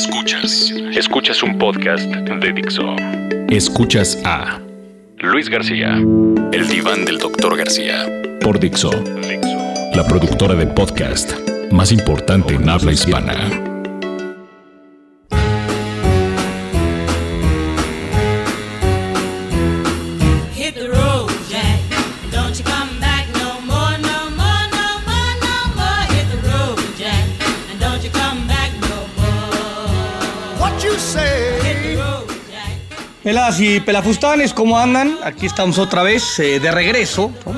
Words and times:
Escuchas. 0.00 0.72
Escuchas 0.96 1.42
un 1.42 1.58
podcast 1.58 2.06
de 2.06 2.52
Dixo. 2.54 2.96
Escuchas 3.50 4.18
a 4.24 4.58
Luis 5.18 5.50
García. 5.50 5.98
El 6.52 6.68
diván 6.68 7.04
del 7.04 7.18
doctor 7.18 7.54
García. 7.54 8.06
Por 8.40 8.58
Dixo. 8.58 8.90
La 9.94 10.06
productora 10.08 10.54
de 10.54 10.68
podcast 10.68 11.34
más 11.70 11.92
importante 11.92 12.54
en 12.54 12.66
habla 12.70 12.92
hispana. 12.92 13.69
Pelas 33.50 33.60
y 33.62 33.80
pelafustanes, 33.80 34.54
¿cómo 34.54 34.78
andan? 34.78 35.18
Aquí 35.24 35.44
estamos 35.44 35.76
otra 35.78 36.04
vez 36.04 36.38
eh, 36.38 36.60
de 36.60 36.70
regreso. 36.70 37.32
¿no? 37.44 37.52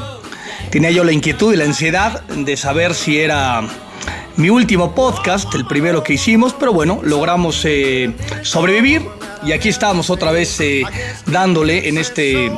Tenía 0.70 0.90
yo 0.90 1.04
la 1.04 1.12
inquietud 1.12 1.52
y 1.52 1.56
la 1.58 1.64
ansiedad 1.64 2.22
de 2.22 2.56
saber 2.56 2.94
si 2.94 3.20
era 3.20 3.60
mi 4.36 4.48
último 4.48 4.94
podcast, 4.94 5.54
el 5.54 5.66
primero 5.66 6.02
que 6.02 6.14
hicimos, 6.14 6.54
pero 6.58 6.72
bueno, 6.72 7.00
logramos 7.02 7.60
eh, 7.66 8.10
sobrevivir 8.40 9.02
y 9.44 9.52
aquí 9.52 9.68
estamos 9.68 10.08
otra 10.08 10.32
vez 10.32 10.58
eh, 10.60 10.82
dándole 11.26 11.86
en 11.90 11.98
este 11.98 12.50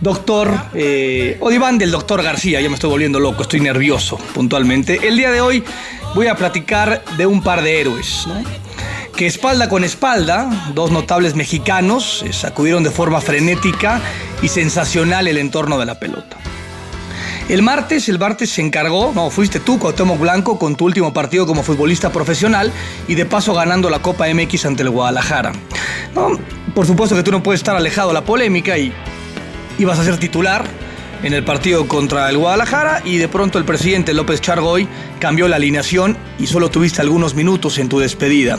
doctor 0.00 0.52
eh, 0.74 1.38
o 1.40 1.48
diván 1.48 1.78
del 1.78 1.90
doctor 1.90 2.22
García. 2.22 2.60
Ya 2.60 2.68
me 2.68 2.74
estoy 2.74 2.90
volviendo 2.90 3.18
loco, 3.18 3.44
estoy 3.44 3.60
nervioso 3.60 4.18
puntualmente. 4.34 5.08
El 5.08 5.16
día 5.16 5.30
de 5.30 5.40
hoy 5.40 5.64
voy 6.14 6.26
a 6.26 6.34
platicar 6.34 7.02
de 7.16 7.24
un 7.24 7.42
par 7.42 7.62
de 7.62 7.80
héroes, 7.80 8.26
¿no? 8.26 8.67
Que 9.18 9.26
espalda 9.26 9.68
con 9.68 9.82
espalda, 9.82 10.48
dos 10.74 10.92
notables 10.92 11.34
mexicanos 11.34 12.22
eh, 12.24 12.32
sacudieron 12.32 12.84
de 12.84 12.92
forma 12.92 13.20
frenética 13.20 14.00
y 14.42 14.48
sensacional 14.48 15.26
el 15.26 15.38
entorno 15.38 15.76
de 15.76 15.86
la 15.86 15.98
pelota. 15.98 16.36
El 17.48 17.62
martes, 17.62 18.08
el 18.08 18.20
martes 18.20 18.50
se 18.50 18.62
encargó, 18.62 19.10
no, 19.16 19.28
fuiste 19.30 19.58
tú, 19.58 19.80
Cuauhtémoc 19.80 20.20
Blanco, 20.20 20.56
con 20.56 20.76
tu 20.76 20.84
último 20.84 21.12
partido 21.12 21.48
como 21.48 21.64
futbolista 21.64 22.12
profesional 22.12 22.70
y 23.08 23.16
de 23.16 23.26
paso 23.26 23.54
ganando 23.54 23.90
la 23.90 23.98
Copa 23.98 24.32
MX 24.32 24.66
ante 24.66 24.84
el 24.84 24.90
Guadalajara. 24.90 25.50
Por 26.72 26.86
supuesto 26.86 27.16
que 27.16 27.24
tú 27.24 27.32
no 27.32 27.42
puedes 27.42 27.58
estar 27.58 27.74
alejado 27.74 28.08
de 28.10 28.14
la 28.14 28.24
polémica 28.24 28.78
y 28.78 28.92
ibas 29.80 29.98
a 29.98 30.04
ser 30.04 30.18
titular 30.18 30.64
en 31.22 31.34
el 31.34 31.44
partido 31.44 31.88
contra 31.88 32.28
el 32.30 32.38
Guadalajara 32.38 33.02
y 33.04 33.16
de 33.18 33.28
pronto 33.28 33.58
el 33.58 33.64
presidente 33.64 34.14
López 34.14 34.40
Chargoy 34.40 34.88
cambió 35.18 35.48
la 35.48 35.56
alineación 35.56 36.16
y 36.38 36.46
solo 36.46 36.70
tuviste 36.70 37.00
algunos 37.00 37.34
minutos 37.34 37.78
en 37.78 37.88
tu 37.88 37.98
despedida. 37.98 38.58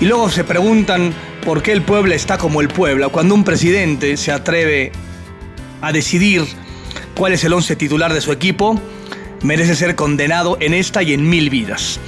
Y 0.00 0.06
luego 0.06 0.30
se 0.30 0.44
preguntan 0.44 1.12
por 1.44 1.62
qué 1.62 1.72
el 1.72 1.82
pueblo 1.82 2.14
está 2.14 2.38
como 2.38 2.60
el 2.60 2.68
pueblo 2.68 3.10
cuando 3.10 3.34
un 3.34 3.44
presidente 3.44 4.16
se 4.16 4.32
atreve 4.32 4.92
a 5.80 5.92
decidir 5.92 6.44
cuál 7.14 7.32
es 7.32 7.44
el 7.44 7.52
once 7.52 7.76
titular 7.76 8.12
de 8.12 8.20
su 8.20 8.32
equipo, 8.32 8.80
merece 9.42 9.76
ser 9.76 9.94
condenado 9.94 10.56
en 10.60 10.74
esta 10.74 11.02
y 11.02 11.12
en 11.12 11.28
mil 11.28 11.50
vidas. 11.50 12.00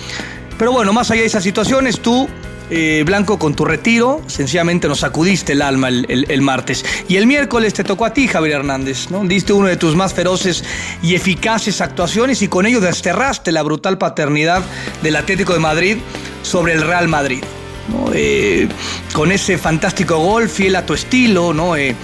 Pero 0.58 0.72
bueno, 0.72 0.92
más 0.92 1.10
allá 1.10 1.20
de 1.20 1.26
esas 1.26 1.42
situaciones, 1.42 2.00
tú, 2.00 2.28
eh, 2.70 3.02
Blanco, 3.06 3.38
con 3.38 3.54
tu 3.54 3.64
retiro, 3.64 4.22
sencillamente 4.26 4.88
nos 4.88 5.00
sacudiste 5.00 5.52
el 5.52 5.62
alma 5.62 5.88
el, 5.88 6.26
el- 6.28 6.42
martes. 6.42 6.84
Y 7.08 7.16
el 7.16 7.26
miércoles 7.26 7.74
te 7.74 7.84
tocó 7.84 8.04
a 8.04 8.12
ti, 8.12 8.26
Javier 8.28 8.56
Hernández, 8.56 9.10
¿no? 9.10 9.24
Diste 9.24 9.52
uno 9.52 9.68
de 9.68 9.76
tus 9.76 9.94
más 9.94 10.14
feroces 10.14 10.64
y 11.02 11.14
eficaces 11.14 11.80
actuaciones 11.80 12.42
y 12.42 12.48
con 12.48 12.66
ello 12.66 12.80
desterraste 12.80 13.52
la 13.52 13.62
brutal 13.62 13.98
paternidad 13.98 14.62
del 15.02 15.16
Atlético 15.16 15.52
de 15.52 15.58
Madrid 15.60 15.96
sobre 16.42 16.72
el 16.72 16.82
Real 16.82 17.08
Madrid. 17.08 17.42
¿no? 17.88 18.10
Eh, 18.12 18.68
con 19.12 19.30
ese 19.30 19.58
fantástico 19.58 20.18
gol, 20.18 20.48
fiel 20.48 20.74
a 20.76 20.84
tu 20.84 20.94
estilo, 20.94 21.52
¿no? 21.54 21.76
Eh, 21.76 21.94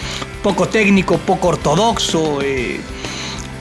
poco 0.42 0.68
técnico, 0.68 1.18
poco 1.18 1.48
ortodoxo. 1.48 2.38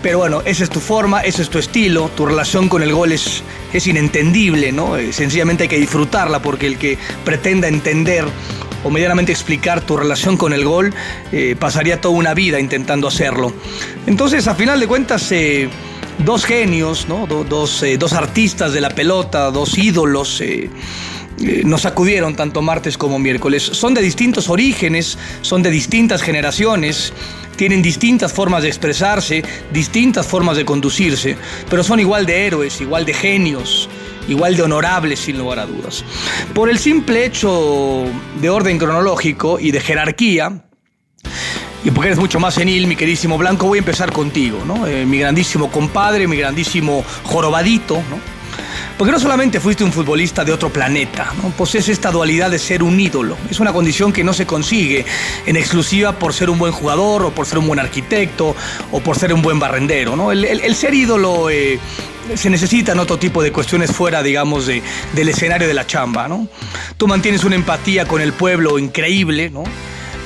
pero 0.03 0.19
bueno, 0.19 0.41
esa 0.45 0.63
es 0.63 0.69
tu 0.69 0.79
forma, 0.79 1.21
ese 1.21 1.41
es 1.41 1.49
tu 1.49 1.57
estilo, 1.59 2.09
tu 2.15 2.25
relación 2.25 2.69
con 2.69 2.81
el 2.83 2.93
gol 2.93 3.11
es, 3.11 3.41
es 3.73 3.87
inentendible, 3.87 4.71
¿no? 4.71 4.97
Eh, 4.97 5.13
sencillamente 5.13 5.63
hay 5.63 5.69
que 5.69 5.79
disfrutarla 5.79 6.41
porque 6.41 6.67
el 6.67 6.77
que 6.77 6.97
pretenda 7.25 7.67
entender 7.67 8.25
o 8.83 8.89
medianamente 8.89 9.31
explicar 9.31 9.81
tu 9.81 9.95
relación 9.97 10.37
con 10.37 10.53
el 10.53 10.65
gol 10.65 10.93
eh, 11.31 11.55
pasaría 11.59 12.01
toda 12.01 12.15
una 12.15 12.33
vida 12.33 12.59
intentando 12.59 13.07
hacerlo. 13.07 13.53
Entonces, 14.07 14.47
a 14.47 14.55
final 14.55 14.79
de 14.79 14.87
cuentas, 14.87 15.31
eh, 15.31 15.69
dos 16.19 16.45
genios, 16.45 17.07
¿no? 17.07 17.27
Do- 17.27 17.43
dos, 17.43 17.83
dos 17.99 18.13
artistas 18.13 18.73
de 18.73 18.81
la 18.81 18.89
pelota, 18.89 19.51
dos 19.51 19.77
ídolos. 19.77 20.41
Eh, 21.43 21.61
nos 21.65 21.81
sacudieron 21.81 22.35
tanto 22.35 22.61
martes 22.61 22.97
como 22.97 23.19
miércoles. 23.19 23.63
Son 23.63 23.93
de 23.93 24.01
distintos 24.01 24.49
orígenes, 24.49 25.17
son 25.41 25.63
de 25.63 25.69
distintas 25.69 26.21
generaciones, 26.21 27.13
tienen 27.55 27.81
distintas 27.81 28.33
formas 28.33 28.63
de 28.63 28.69
expresarse, 28.69 29.43
distintas 29.71 30.25
formas 30.25 30.57
de 30.57 30.65
conducirse, 30.65 31.37
pero 31.69 31.83
son 31.83 31.99
igual 31.99 32.25
de 32.25 32.45
héroes, 32.45 32.81
igual 32.81 33.05
de 33.05 33.13
genios, 33.13 33.89
igual 34.27 34.55
de 34.55 34.63
honorables 34.63 35.19
sin 35.19 35.37
lugar 35.37 35.59
a 35.59 35.65
dudas. 35.65 36.03
Por 36.53 36.69
el 36.69 36.79
simple 36.79 37.25
hecho 37.25 38.05
de 38.39 38.49
orden 38.49 38.77
cronológico 38.77 39.59
y 39.59 39.71
de 39.71 39.79
jerarquía, 39.79 40.65
y 41.83 41.89
porque 41.89 42.09
eres 42.09 42.19
mucho 42.19 42.39
más 42.39 42.53
senil, 42.53 42.85
mi 42.85 42.95
queridísimo 42.95 43.37
Blanco, 43.37 43.67
voy 43.67 43.79
a 43.79 43.79
empezar 43.79 44.11
contigo, 44.11 44.59
¿no? 44.65 44.85
Eh, 44.85 45.05
mi 45.05 45.17
grandísimo 45.17 45.71
compadre, 45.71 46.27
mi 46.27 46.37
grandísimo 46.37 47.03
jorobadito, 47.23 47.95
¿no? 48.09 48.40
Porque 49.01 49.13
no 49.13 49.19
solamente 49.19 49.59
fuiste 49.59 49.83
un 49.83 49.91
futbolista 49.91 50.45
de 50.45 50.51
otro 50.51 50.69
planeta, 50.71 51.33
¿no? 51.41 51.49
posees 51.49 51.89
esta 51.89 52.11
dualidad 52.11 52.51
de 52.51 52.59
ser 52.59 52.83
un 52.83 52.99
ídolo. 52.99 53.35
Es 53.49 53.59
una 53.59 53.73
condición 53.73 54.13
que 54.13 54.23
no 54.23 54.31
se 54.31 54.45
consigue 54.45 55.03
en 55.47 55.55
exclusiva 55.55 56.11
por 56.19 56.35
ser 56.35 56.51
un 56.51 56.59
buen 56.59 56.71
jugador 56.71 57.23
o 57.25 57.31
por 57.31 57.47
ser 57.47 57.57
un 57.57 57.65
buen 57.65 57.79
arquitecto 57.79 58.55
o 58.91 58.99
por 58.99 59.17
ser 59.17 59.33
un 59.33 59.41
buen 59.41 59.57
barrendero. 59.57 60.15
¿no? 60.15 60.31
El, 60.31 60.75
ser 60.75 60.93
ídolo 60.93 61.49
eh, 61.49 61.79
se 62.35 62.51
necesita 62.51 62.91
en 62.91 62.99
otro 62.99 63.17
tipo 63.17 63.41
de 63.41 63.51
cuestiones 63.51 63.91
fuera, 63.91 64.21
digamos, 64.21 64.67
de- 64.67 64.83
del 65.15 65.29
escenario 65.29 65.67
de 65.67 65.73
la 65.73 65.87
chamba. 65.87 66.27
¿no? 66.27 66.47
Tú 66.97 67.07
mantienes 67.07 67.43
una 67.43 67.55
empatía 67.55 68.05
con 68.05 68.21
el 68.21 68.33
pueblo 68.33 68.77
increíble, 68.77 69.49
¿no? 69.49 69.63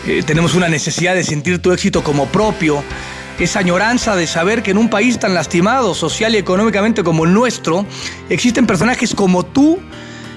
Eh, 0.05 0.21
tenemos 0.25 0.53
una 0.53 0.67
necesidad 0.67 1.15
de 1.15 1.23
sentir 1.23 1.59
tu 1.59 1.71
éxito 1.71 2.03
como 2.03 2.27
propio, 2.27 2.83
esa 3.44 3.59
añoranza 3.59 4.16
de 4.16 4.28
saber 4.28 4.63
que 4.63 4.72
en 4.72 4.78
un 4.78 4.90
país 4.90 5.19
tan 5.19 5.34
lastimado 5.34 5.94
social 5.94 6.35
y 6.35 6.38
económicamente 6.38 7.03
como 7.03 7.25
el 7.25 7.34
nuestro, 7.34 7.85
existen 8.29 8.66
personajes 8.66 9.13
como 9.13 9.44
tú 9.44 9.79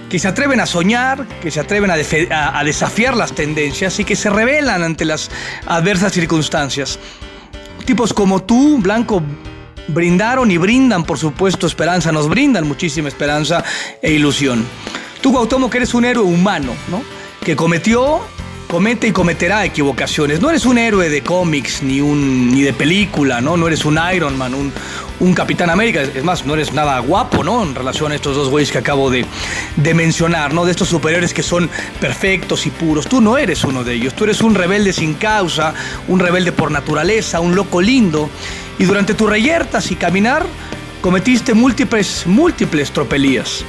que 0.09 0.19
se 0.19 0.29
atreven 0.29 0.61
a 0.61 0.67
soñar, 0.67 1.27
que 1.41 1.51
se 1.51 1.61
atreven 1.61 1.91
a, 1.91 2.65
desafiar 2.65 3.17
las 3.17 3.33
tendencias 3.33 3.99
y 4.01 4.05
que 4.05 4.17
se 4.17 4.31
rebelan 4.31 4.83
ante 4.83 5.05
las 5.05 5.31
adversas 5.67 6.13
circunstancias. 6.13 6.99
Tipos 7.85 8.13
como 8.13 8.43
tú, 8.43 8.79
Blanco, 8.79 9.23
brindaron 9.89 10.51
y 10.51 10.57
brindan, 10.57 11.05
por 11.05 11.19
supuesto, 11.19 11.67
esperanza, 11.67 12.13
nos 12.13 12.29
brindan 12.29 12.67
muchísima 12.67 13.09
esperanza 13.09 13.65
e 14.03 14.13
ilusión. 14.13 14.65
Tú, 15.21 15.71
que 15.71 15.77
eres 15.77 15.95
un 15.95 16.05
héroe 16.05 16.25
humano, 16.25 16.75
¿no? 16.91 17.03
Que 17.45 17.57
cometió, 17.57 18.21
comete 18.69 19.09
y 19.09 19.13
cometerá 19.13 19.65
equivocaciones. 19.65 20.41
No 20.41 20.51
eres 20.51 20.67
un 20.67 20.79
héroe 20.79 21.09
de 21.09 21.23
cómics 21.23 21.83
ni, 21.83 22.01
un, 22.01 22.51
ni 22.51 22.63
de 22.63 22.75
película, 22.75 23.41
¿no? 23.41 23.57
No 23.57 23.67
eres 23.67 23.85
un 23.85 23.99
Iron 24.15 24.37
Man, 24.37 24.55
un, 24.55 24.73
un 25.21 25.35
Capitán 25.35 25.71
América. 25.71 26.03
Es 26.03 26.23
más, 26.23 26.45
no 26.45 26.55
eres 26.55 26.73
nada 26.73 26.99
guapo, 27.01 27.43
¿no? 27.43 27.63
En 27.63 27.75
relación 27.75 28.13
a 28.13 28.15
estos 28.15 28.37
dos 28.37 28.51
güeyes 28.51 28.71
que 28.71 28.79
acabo 28.79 29.11
de, 29.11 29.25
de 29.77 29.95
mencionar, 29.95 30.53
¿no? 30.53 30.67
De 30.67 30.71
estos 30.71 30.89
superiores 30.89 31.33
que 31.33 31.43
son 31.43 31.69
perfectos 31.99 32.67
y 32.67 32.71
puros. 32.71 33.09
Tú 33.09 33.21
no 33.21 33.39
eres 33.39 33.65
uno 33.65 33.85
de 33.85 33.95
ellos. 33.95 34.15
Tú 34.15 34.25
eres 34.25 34.43
un 34.43 34.55
rebelde 34.55 34.93
sin 34.93 35.15
causa, 35.15 35.73
un 36.07 36.21
rebelde 36.21 36.53
por 36.53 36.71
naturaleza, 36.71 37.41
un 37.41 37.57
loco 37.57 37.81
lindo. 37.81 38.29
Y 38.79 38.85
durante 38.85 39.15
tus 39.15 39.31
reyertas 39.31 39.91
y 39.91 39.97
caminar, 39.97 40.45
cometiste 41.01 41.55
múltiples, 41.55 42.25
múltiples 42.27 42.91
tropelías. 42.91 43.65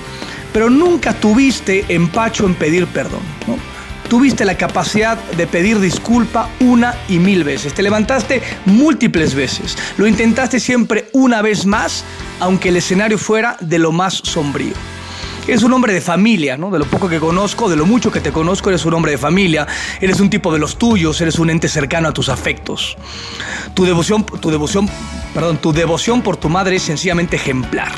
Pero 0.52 0.70
nunca 0.70 1.14
tuviste 1.14 1.86
empacho 1.88 2.46
en 2.46 2.56
pedir 2.56 2.86
perdón, 2.88 3.22
¿no? 3.48 3.69
Tuviste 4.10 4.44
la 4.44 4.58
capacidad 4.58 5.18
de 5.38 5.46
pedir 5.46 5.80
disculpa 5.80 6.50
una 6.62 6.96
y 7.08 7.20
mil 7.20 7.44
veces. 7.44 7.76
Te 7.76 7.84
levantaste 7.84 8.42
múltiples 8.66 9.36
veces. 9.36 9.78
Lo 9.98 10.08
intentaste 10.08 10.60
siempre 10.60 11.10
una 11.14 11.44
vez 11.44 11.68
más, 11.68 12.04
aunque 12.40 12.70
el 12.70 12.78
escenario 12.78 13.20
fuera 13.20 13.56
de 13.60 13.78
lo 13.78 13.92
más 13.92 14.16
sombrío. 14.16 14.74
Eres 15.48 15.64
un 15.64 15.74
hombre 15.74 15.94
de 15.94 16.02
familia, 16.02 16.58
¿no? 16.58 16.70
De 16.70 16.78
lo 16.78 16.86
poco 16.86 17.10
que 17.10 17.20
conozco, 17.20 17.70
de 17.70 17.76
lo 17.76 17.86
mucho 17.86 18.12
que 18.12 18.20
te 18.20 18.32
conozco, 18.32 18.70
eres 18.70 18.86
un 18.86 18.94
hombre 18.94 19.14
de 19.14 19.18
familia, 19.18 19.68
eres 20.00 20.20
un 20.20 20.30
tipo 20.30 20.54
de 20.54 20.60
los 20.60 20.78
tuyos, 20.78 21.22
eres 21.22 21.40
un 21.40 21.50
ente 21.50 21.68
cercano 21.68 22.08
a 22.08 22.14
tus 22.14 22.30
afectos. 22.30 22.98
Tu 23.74 23.84
devoción, 23.86 24.26
tu 24.26 24.52
devoción, 24.52 24.88
perdón, 25.34 25.58
tu 25.58 25.72
devoción 25.72 26.22
por 26.22 26.38
tu 26.38 26.50
madre 26.50 26.76
es 26.76 26.84
sencillamente 26.84 27.38
ejemplar. 27.38 27.92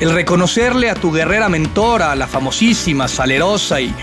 El 0.00 0.12
reconocerle 0.12 0.90
a 0.90 0.94
tu 0.94 1.10
guerrera 1.12 1.48
mentora, 1.48 2.14
la 2.14 2.26
famosísima, 2.26 3.08
salerosa 3.08 3.80
y, 3.80 3.94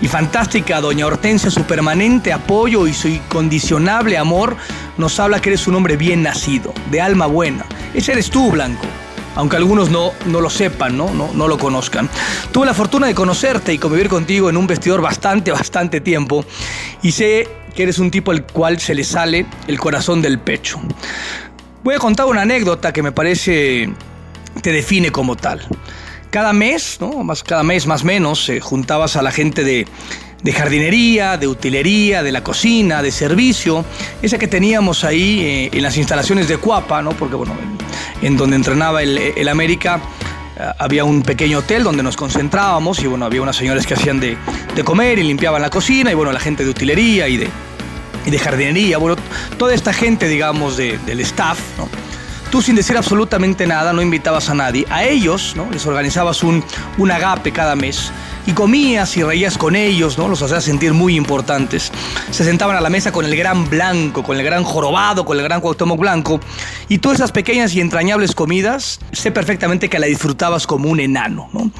y 0.00 0.08
fantástica 0.08 0.80
doña 0.80 1.06
Hortensia 1.06 1.50
su 1.50 1.62
permanente 1.64 2.32
apoyo 2.32 2.86
y 2.86 2.92
su 2.92 3.08
incondicionable 3.08 4.16
amor 4.16 4.56
nos 4.96 5.18
habla 5.20 5.40
que 5.40 5.50
eres 5.50 5.66
un 5.66 5.74
hombre 5.74 5.96
bien 5.96 6.22
nacido, 6.22 6.72
de 6.90 7.00
alma 7.00 7.26
buena. 7.26 7.64
Ese 7.94 8.12
eres 8.12 8.30
tú, 8.30 8.50
Blanco. 8.50 8.86
aunque 9.34 9.56
algunos 9.56 9.90
no, 9.90 10.12
no 10.26 10.40
lo 10.40 10.50
sepan, 10.50 10.96
¿no? 10.96 11.12
No, 11.14 11.30
no 11.32 11.46
lo 11.46 11.58
conozcan. 11.58 12.08
Tuve 12.50 12.66
la 12.66 12.74
fortuna 12.74 13.06
de 13.06 13.14
conocerte 13.14 13.72
y 13.72 13.78
convivir 13.78 14.08
contigo 14.08 14.50
en 14.50 14.56
un 14.56 14.66
vestidor 14.66 15.00
bastante, 15.00 15.52
bastante 15.52 16.00
tiempo 16.00 16.44
y 17.02 17.12
sé 17.12 17.48
que 17.74 17.84
eres 17.84 18.00
un 18.00 18.10
tipo 18.10 18.32
al 18.32 18.44
cual 18.44 18.80
se 18.80 18.94
le 18.94 19.04
sale 19.04 19.46
el 19.68 19.78
corazón 19.78 20.20
del 20.22 20.40
pecho. 20.40 20.80
Voy 21.84 21.94
a 21.94 21.98
contar 21.98 22.26
una 22.26 22.42
anécdota 22.42 22.92
que 22.92 23.02
me 23.02 23.12
parece 23.12 23.88
te 24.60 24.72
define 24.72 25.12
como 25.12 25.36
tal. 25.36 25.64
Cada 26.30 26.52
mes, 26.52 26.98
¿no? 27.00 27.24
más, 27.24 27.42
cada 27.42 27.62
mes 27.62 27.86
más 27.86 28.04
menos, 28.04 28.48
eh, 28.48 28.60
juntabas 28.60 29.16
a 29.16 29.22
la 29.22 29.30
gente 29.32 29.64
de, 29.64 29.86
de 30.42 30.52
jardinería, 30.52 31.38
de 31.38 31.46
utilería, 31.46 32.22
de 32.22 32.32
la 32.32 32.42
cocina, 32.44 33.02
de 33.02 33.10
servicio, 33.10 33.84
esa 34.20 34.38
que 34.38 34.46
teníamos 34.46 35.04
ahí 35.04 35.40
eh, 35.40 35.70
en 35.72 35.82
las 35.82 35.96
instalaciones 35.96 36.46
de 36.48 36.58
Cuapa, 36.58 37.00
¿no? 37.00 37.10
porque 37.12 37.34
bueno, 37.34 37.56
en, 38.20 38.36
donde 38.36 38.56
entrenaba 38.56 39.02
el, 39.02 39.16
el 39.18 39.48
América 39.48 40.00
eh, 40.58 40.62
había 40.78 41.04
un 41.04 41.22
pequeño 41.22 41.60
hotel 41.60 41.82
donde 41.82 42.02
nos 42.02 42.16
concentrábamos 42.16 42.98
y 43.00 43.06
bueno, 43.06 43.24
había 43.24 43.40
unas 43.40 43.56
señores 43.56 43.86
que 43.86 43.94
hacían 43.94 44.20
de, 44.20 44.36
de 44.76 44.84
comer 44.84 45.18
y 45.18 45.22
limpiaban 45.22 45.62
la 45.62 45.70
cocina 45.70 46.10
y 46.12 46.14
bueno, 46.14 46.30
la 46.30 46.40
gente 46.40 46.62
de 46.62 46.68
utilería 46.70 47.26
y 47.26 47.38
de, 47.38 47.48
y 48.26 48.30
de 48.30 48.38
jardinería, 48.38 48.98
bueno, 48.98 49.16
toda 49.56 49.72
esta 49.72 49.94
gente, 49.94 50.28
digamos, 50.28 50.76
de- 50.76 50.98
del 51.06 51.20
staff, 51.20 51.58
¿no? 51.78 51.88
Tú 52.50 52.62
sin 52.62 52.76
decir 52.76 52.96
absolutamente 52.96 53.66
nada, 53.66 53.92
no 53.92 54.00
invitabas 54.00 54.48
a 54.48 54.54
nadie. 54.54 54.86
A 54.88 55.04
ellos, 55.04 55.54
¿no? 55.54 55.68
Les 55.70 55.84
organizabas 55.86 56.42
un, 56.42 56.64
un 56.96 57.10
agape 57.10 57.52
cada 57.52 57.76
mes 57.76 58.10
y 58.48 58.52
comías 58.52 59.14
y 59.18 59.22
reías 59.22 59.58
con 59.58 59.76
ellos, 59.76 60.16
¿no? 60.16 60.26
Los 60.26 60.40
hacías 60.40 60.64
sentir 60.64 60.94
muy 60.94 61.16
importantes. 61.16 61.92
Se 62.30 62.44
sentaban 62.44 62.76
a 62.76 62.80
la 62.80 62.88
mesa 62.88 63.12
con 63.12 63.26
el 63.26 63.36
gran 63.36 63.68
blanco, 63.68 64.22
con 64.22 64.38
el 64.38 64.42
gran 64.42 64.64
jorobado, 64.64 65.26
con 65.26 65.36
el 65.36 65.44
gran 65.44 65.60
Cuauhtémoc 65.60 65.98
blanco 66.00 66.40
y 66.88 66.96
todas 66.96 67.18
esas 67.18 67.30
pequeñas 67.32 67.74
y 67.74 67.82
entrañables 67.82 68.34
comidas, 68.34 69.00
sé 69.12 69.30
perfectamente 69.32 69.90
que 69.90 69.98
la 69.98 70.06
disfrutabas 70.06 70.66
como 70.66 70.88
un 70.88 70.98
enano, 70.98 71.50
¿no? 71.52 71.70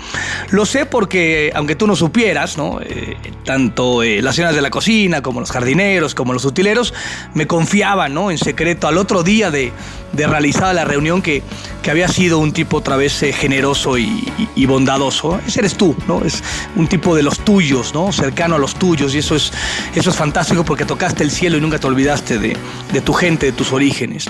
Lo 0.50 0.66
sé 0.66 0.84
porque, 0.84 1.50
aunque 1.54 1.74
tú 1.74 1.86
no 1.86 1.96
supieras, 1.96 2.58
¿no? 2.58 2.80
Eh, 2.82 3.16
tanto 3.46 4.02
eh, 4.02 4.20
las 4.20 4.34
señoras 4.36 4.54
de 4.54 4.60
la 4.60 4.68
cocina, 4.68 5.22
como 5.22 5.40
los 5.40 5.50
jardineros, 5.50 6.14
como 6.14 6.34
los 6.34 6.44
utileros, 6.44 6.92
me 7.32 7.46
confiaban, 7.46 8.12
¿no? 8.12 8.30
En 8.30 8.36
secreto 8.36 8.86
al 8.88 8.98
otro 8.98 9.22
día 9.22 9.50
de, 9.50 9.72
de 10.12 10.26
realizada 10.26 10.74
la 10.74 10.84
reunión 10.84 11.22
que, 11.22 11.42
que 11.82 11.90
había 11.90 12.08
sido 12.08 12.38
un 12.38 12.52
tipo 12.52 12.76
otra 12.76 12.96
vez 12.98 13.22
eh, 13.22 13.32
generoso 13.32 13.96
y, 13.96 14.02
y- 14.04 14.48
y 14.54 14.66
bondadoso. 14.66 15.40
Ese 15.46 15.60
eres 15.60 15.74
tú, 15.74 15.96
¿no? 16.06 16.22
Es 16.24 16.42
un 16.76 16.86
tipo 16.86 17.14
de 17.14 17.22
los 17.22 17.40
tuyos, 17.40 17.94
¿no? 17.94 18.12
Cercano 18.12 18.56
a 18.56 18.58
los 18.58 18.74
tuyos 18.74 19.14
y 19.14 19.18
eso 19.18 19.34
es, 19.36 19.52
eso 19.94 20.10
es 20.10 20.16
fantástico 20.16 20.64
porque 20.64 20.84
tocaste 20.84 21.22
el 21.22 21.30
cielo 21.30 21.56
y 21.56 21.60
nunca 21.60 21.78
te 21.78 21.86
olvidaste 21.86 22.38
de, 22.38 22.56
de 22.92 23.00
tu 23.00 23.12
gente, 23.12 23.46
de 23.46 23.52
tus 23.52 23.72
orígenes. 23.72 24.26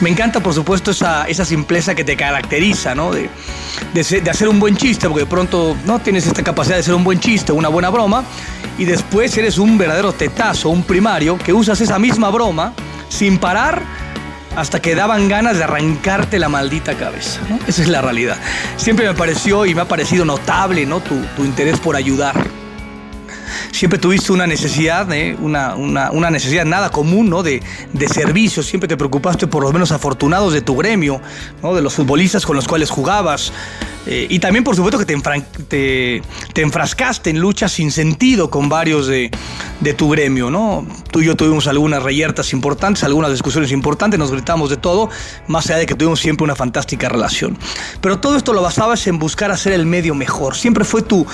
Me 0.00 0.10
encanta, 0.10 0.40
por 0.40 0.54
supuesto, 0.54 0.90
esa, 0.90 1.24
esa 1.28 1.44
simpleza 1.44 1.94
que 1.94 2.04
te 2.04 2.16
caracteriza, 2.16 2.94
¿no? 2.94 3.12
De, 3.12 3.28
de 3.92 4.30
hacer 4.30 4.48
un 4.48 4.60
buen 4.60 4.76
chiste, 4.76 5.08
porque 5.08 5.24
de 5.24 5.30
pronto 5.30 5.76
no 5.86 5.98
tienes 5.98 6.26
esta 6.26 6.42
capacidad 6.42 6.76
de 6.76 6.80
hacer 6.80 6.94
un 6.94 7.04
buen 7.04 7.20
chiste, 7.20 7.52
una 7.52 7.68
buena 7.68 7.90
broma, 7.90 8.24
y 8.78 8.84
después 8.84 9.36
eres 9.36 9.58
un 9.58 9.78
verdadero 9.78 10.12
tetazo, 10.12 10.68
un 10.68 10.82
primario, 10.82 11.38
que 11.38 11.52
usas 11.52 11.80
esa 11.80 11.98
misma 11.98 12.30
broma 12.30 12.72
sin 13.08 13.38
parar 13.38 13.82
hasta 14.56 14.80
que 14.80 14.94
daban 14.94 15.28
ganas 15.28 15.58
de 15.58 15.64
arrancarte 15.64 16.38
la 16.38 16.48
maldita 16.48 16.94
cabeza. 16.94 17.40
Esa 17.66 17.82
es 17.82 17.88
la 17.88 18.00
realidad. 18.00 18.36
Siempre 18.76 19.06
me 19.06 19.14
pareció 19.14 19.66
y 19.66 19.74
me 19.74 19.82
ha 19.82 19.88
parecido 19.88 20.24
notable 20.24 20.86
¿no? 20.86 21.00
tu, 21.00 21.14
interés 21.38 21.80
por 21.80 21.96
ayudar. 21.96 22.34
Siempre 23.72 23.98
tuviste 23.98 24.32
una 24.32 24.46
necesidad, 24.46 25.12
¿eh? 25.12 25.36
una 25.40 26.30
necesidad 26.30 26.64
nada 26.64 26.90
común 26.90 27.28
¿no? 27.28 27.42
de, 27.42 27.62
de 27.92 28.08
servicio. 28.08 28.62
Siempre 28.62 28.88
te 28.88 28.96
preocupaste 28.96 29.46
por 29.46 29.62
los 29.62 29.72
menos 29.72 29.90
afortunados 29.92 30.52
de 30.52 30.62
tu 30.62 30.76
gremio, 30.76 31.20
¿no? 31.62 31.74
de 31.74 31.82
los 31.82 31.94
futbolistas 31.94 32.46
con 32.46 32.56
los 32.56 32.68
cuales 32.68 32.90
jugabas. 32.90 33.52
Eh, 34.06 34.26
y 34.28 34.38
también, 34.38 34.64
por 34.64 34.76
supuesto, 34.76 34.98
que 34.98 35.06
te, 35.06 36.22
enfrascaste 36.62 37.30
en 37.30 37.38
luchas 37.40 37.72
sin 37.72 37.90
sentido 37.90 38.50
con 38.50 38.68
varios 38.68 39.06
de, 39.06 39.30
de 39.80 39.94
tu 39.94 40.10
gremio. 40.10 40.50
¿no? 40.50 40.86
Tú 41.10 41.20
y 41.20 41.26
yo 41.26 41.36
tuvimos 41.36 41.66
algunas 41.66 42.02
reyertas 42.02 42.52
importantes, 42.52 43.04
algunas 43.04 43.30
discusiones 43.30 43.72
importantes, 43.72 44.18
nos 44.18 44.30
gritamos 44.30 44.70
de 44.70 44.76
todo, 44.76 45.08
más 45.48 45.66
allá 45.66 45.78
de 45.78 45.86
que 45.86 45.94
tuvimos 45.94 46.20
siempre 46.20 46.44
una 46.44 46.54
fantástica 46.54 47.08
relación. 47.08 47.56
Pero 48.00 48.18
todo 48.18 48.36
esto 48.36 48.52
lo 48.52 48.62
basabas 48.62 49.06
en 49.06 49.18
buscar 49.18 49.50
hacer 49.50 49.72
el 49.72 49.86
medio 49.86 50.14
mejor. 50.14 50.54
Siempre 50.56 50.84
fue 50.84 51.02
tu, 51.02 51.26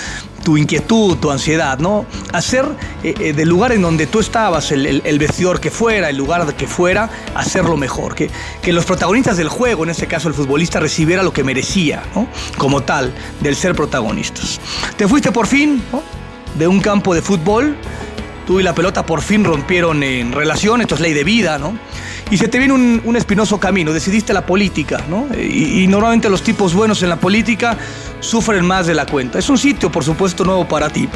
tu 0.45 0.57
inquietud, 0.57 1.17
tu 1.17 1.31
ansiedad, 1.31 1.79
¿no? 1.79 2.07
Hacer 2.33 2.65
eh, 3.03 3.15
eh, 3.19 3.33
del 3.33 3.49
lugar 3.49 3.73
en 3.73 3.83
donde 3.83 4.07
tú 4.07 4.21
estabas, 4.21 4.71
el, 4.73 4.87
el- 4.87 5.03
el 5.05 5.19
vestidor 5.19 5.61
que 5.61 5.71
fuera, 5.71 6.09
el 6.09 6.17
lugar 6.17 6.55
que 6.55 6.67
fuera, 6.67 7.11
hacerlo 7.35 7.77
mejor. 7.77 8.15
Que, 8.15 8.31
que 8.63 8.73
los 8.73 8.85
protagonistas 8.85 9.37
del 9.37 9.49
juego, 9.49 9.85
en 9.85 9.91
este 9.91 10.07
caso 10.07 10.29
el 10.29 10.35
futbolista, 10.35 10.79
recibiera 10.81 11.23
lo 11.23 11.33
que 11.33 11.43
merecía, 11.45 12.03
¿no? 12.15 12.29
Como 12.61 12.83
tal, 12.83 13.11
del 13.41 13.57
ser 13.57 13.75
protagonistas. 13.75 14.61
Te 14.99 15.09
fuiste 15.09 15.33
por 15.33 15.47
fin. 15.47 15.83
De 16.59 16.69
un 16.69 16.81
campo 16.81 17.15
de 17.15 17.23
fútbol 17.23 17.75
tú 18.47 18.61
y 18.61 18.63
la 18.63 18.75
pelota 18.75 19.07
por 19.07 19.23
fin 19.23 19.45
rompieron 19.45 20.03
en 20.03 20.33
relación, 20.33 20.81
esto 20.81 20.97
es 20.97 21.01
ley 21.01 21.15
de 21.15 21.25
vida, 21.25 21.57
¿no? 21.57 21.79
Y 22.31 22.37
se 22.37 22.49
te 22.49 22.59
viene 22.59 22.75
un, 22.75 23.01
un 23.05 23.17
espinoso 23.17 23.59
camino, 23.61 23.93
decidiste 23.93 24.33
la 24.33 24.45
política, 24.45 25.05
¿no? 25.09 25.29
Y 25.39 25.87
normalmente 25.87 26.29
los 26.29 26.43
tipos 26.43 26.75
buenos 26.75 27.03
en 27.03 27.09
la 27.09 27.17
política 27.17 27.79
sufren 28.19 28.67
más 28.67 28.89
de 28.89 28.95
la 28.95 29.07
cuenta. 29.07 29.39
Es 29.39 29.49
un 29.49 29.57
sitio, 29.57 29.91
por 29.91 30.05
supuesto, 30.05 30.45
nuevo 30.45 30.67
para 30.67 30.91
ti. 30.91 31.09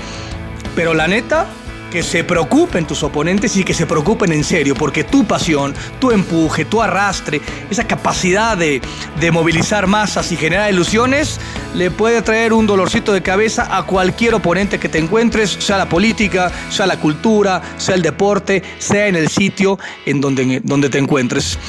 Pero 0.75 0.95
la 0.95 1.09
neta, 1.09 1.47
que 1.95 2.03
se 2.03 2.25
preocupen 2.25 2.89
tus 2.89 3.05
oponentes 3.05 3.57
y 3.57 3.63
que 3.63 3.73
se 3.73 3.87
preocupen 3.87 4.33
en 4.33 4.43
serio, 4.43 4.75
porque 4.75 5.05
tu 5.05 5.25
pasión, 5.25 5.73
tu 6.01 6.11
empuje, 6.11 6.65
tu 6.65 6.83
arrastre, 6.83 7.41
esa 7.71 7.87
capacidad 7.87 8.59
de, 8.59 8.83
de 9.21 9.31
movilizar 9.31 9.87
masas 9.87 10.33
y 10.33 10.37
generar 10.37 10.73
ilusiones, 10.73 11.39
le 11.73 11.93
puede 11.93 12.21
traer 12.23 12.53
un 12.53 12.67
dolorcito 12.67 13.13
de 13.13 13.23
cabeza 13.23 13.69
a 13.79 13.85
cualquier 13.85 14.35
oponente 14.35 14.81
que 14.81 14.89
te 14.89 14.99
encuentres, 14.99 15.51
sea 15.51 15.79
la 15.79 15.89
política, 15.89 16.51
sea 16.69 16.89
la 16.89 16.99
cultura, 16.99 17.63
sea 17.77 17.95
el 17.95 18.03
deporte, 18.03 18.65
sea 18.79 19.07
en 19.07 19.15
el 19.15 19.29
sitio 19.29 19.79
en 20.05 20.21
donde, 20.21 20.63
donde 20.65 20.91
te 20.91 20.99
encuentres. 20.99 21.61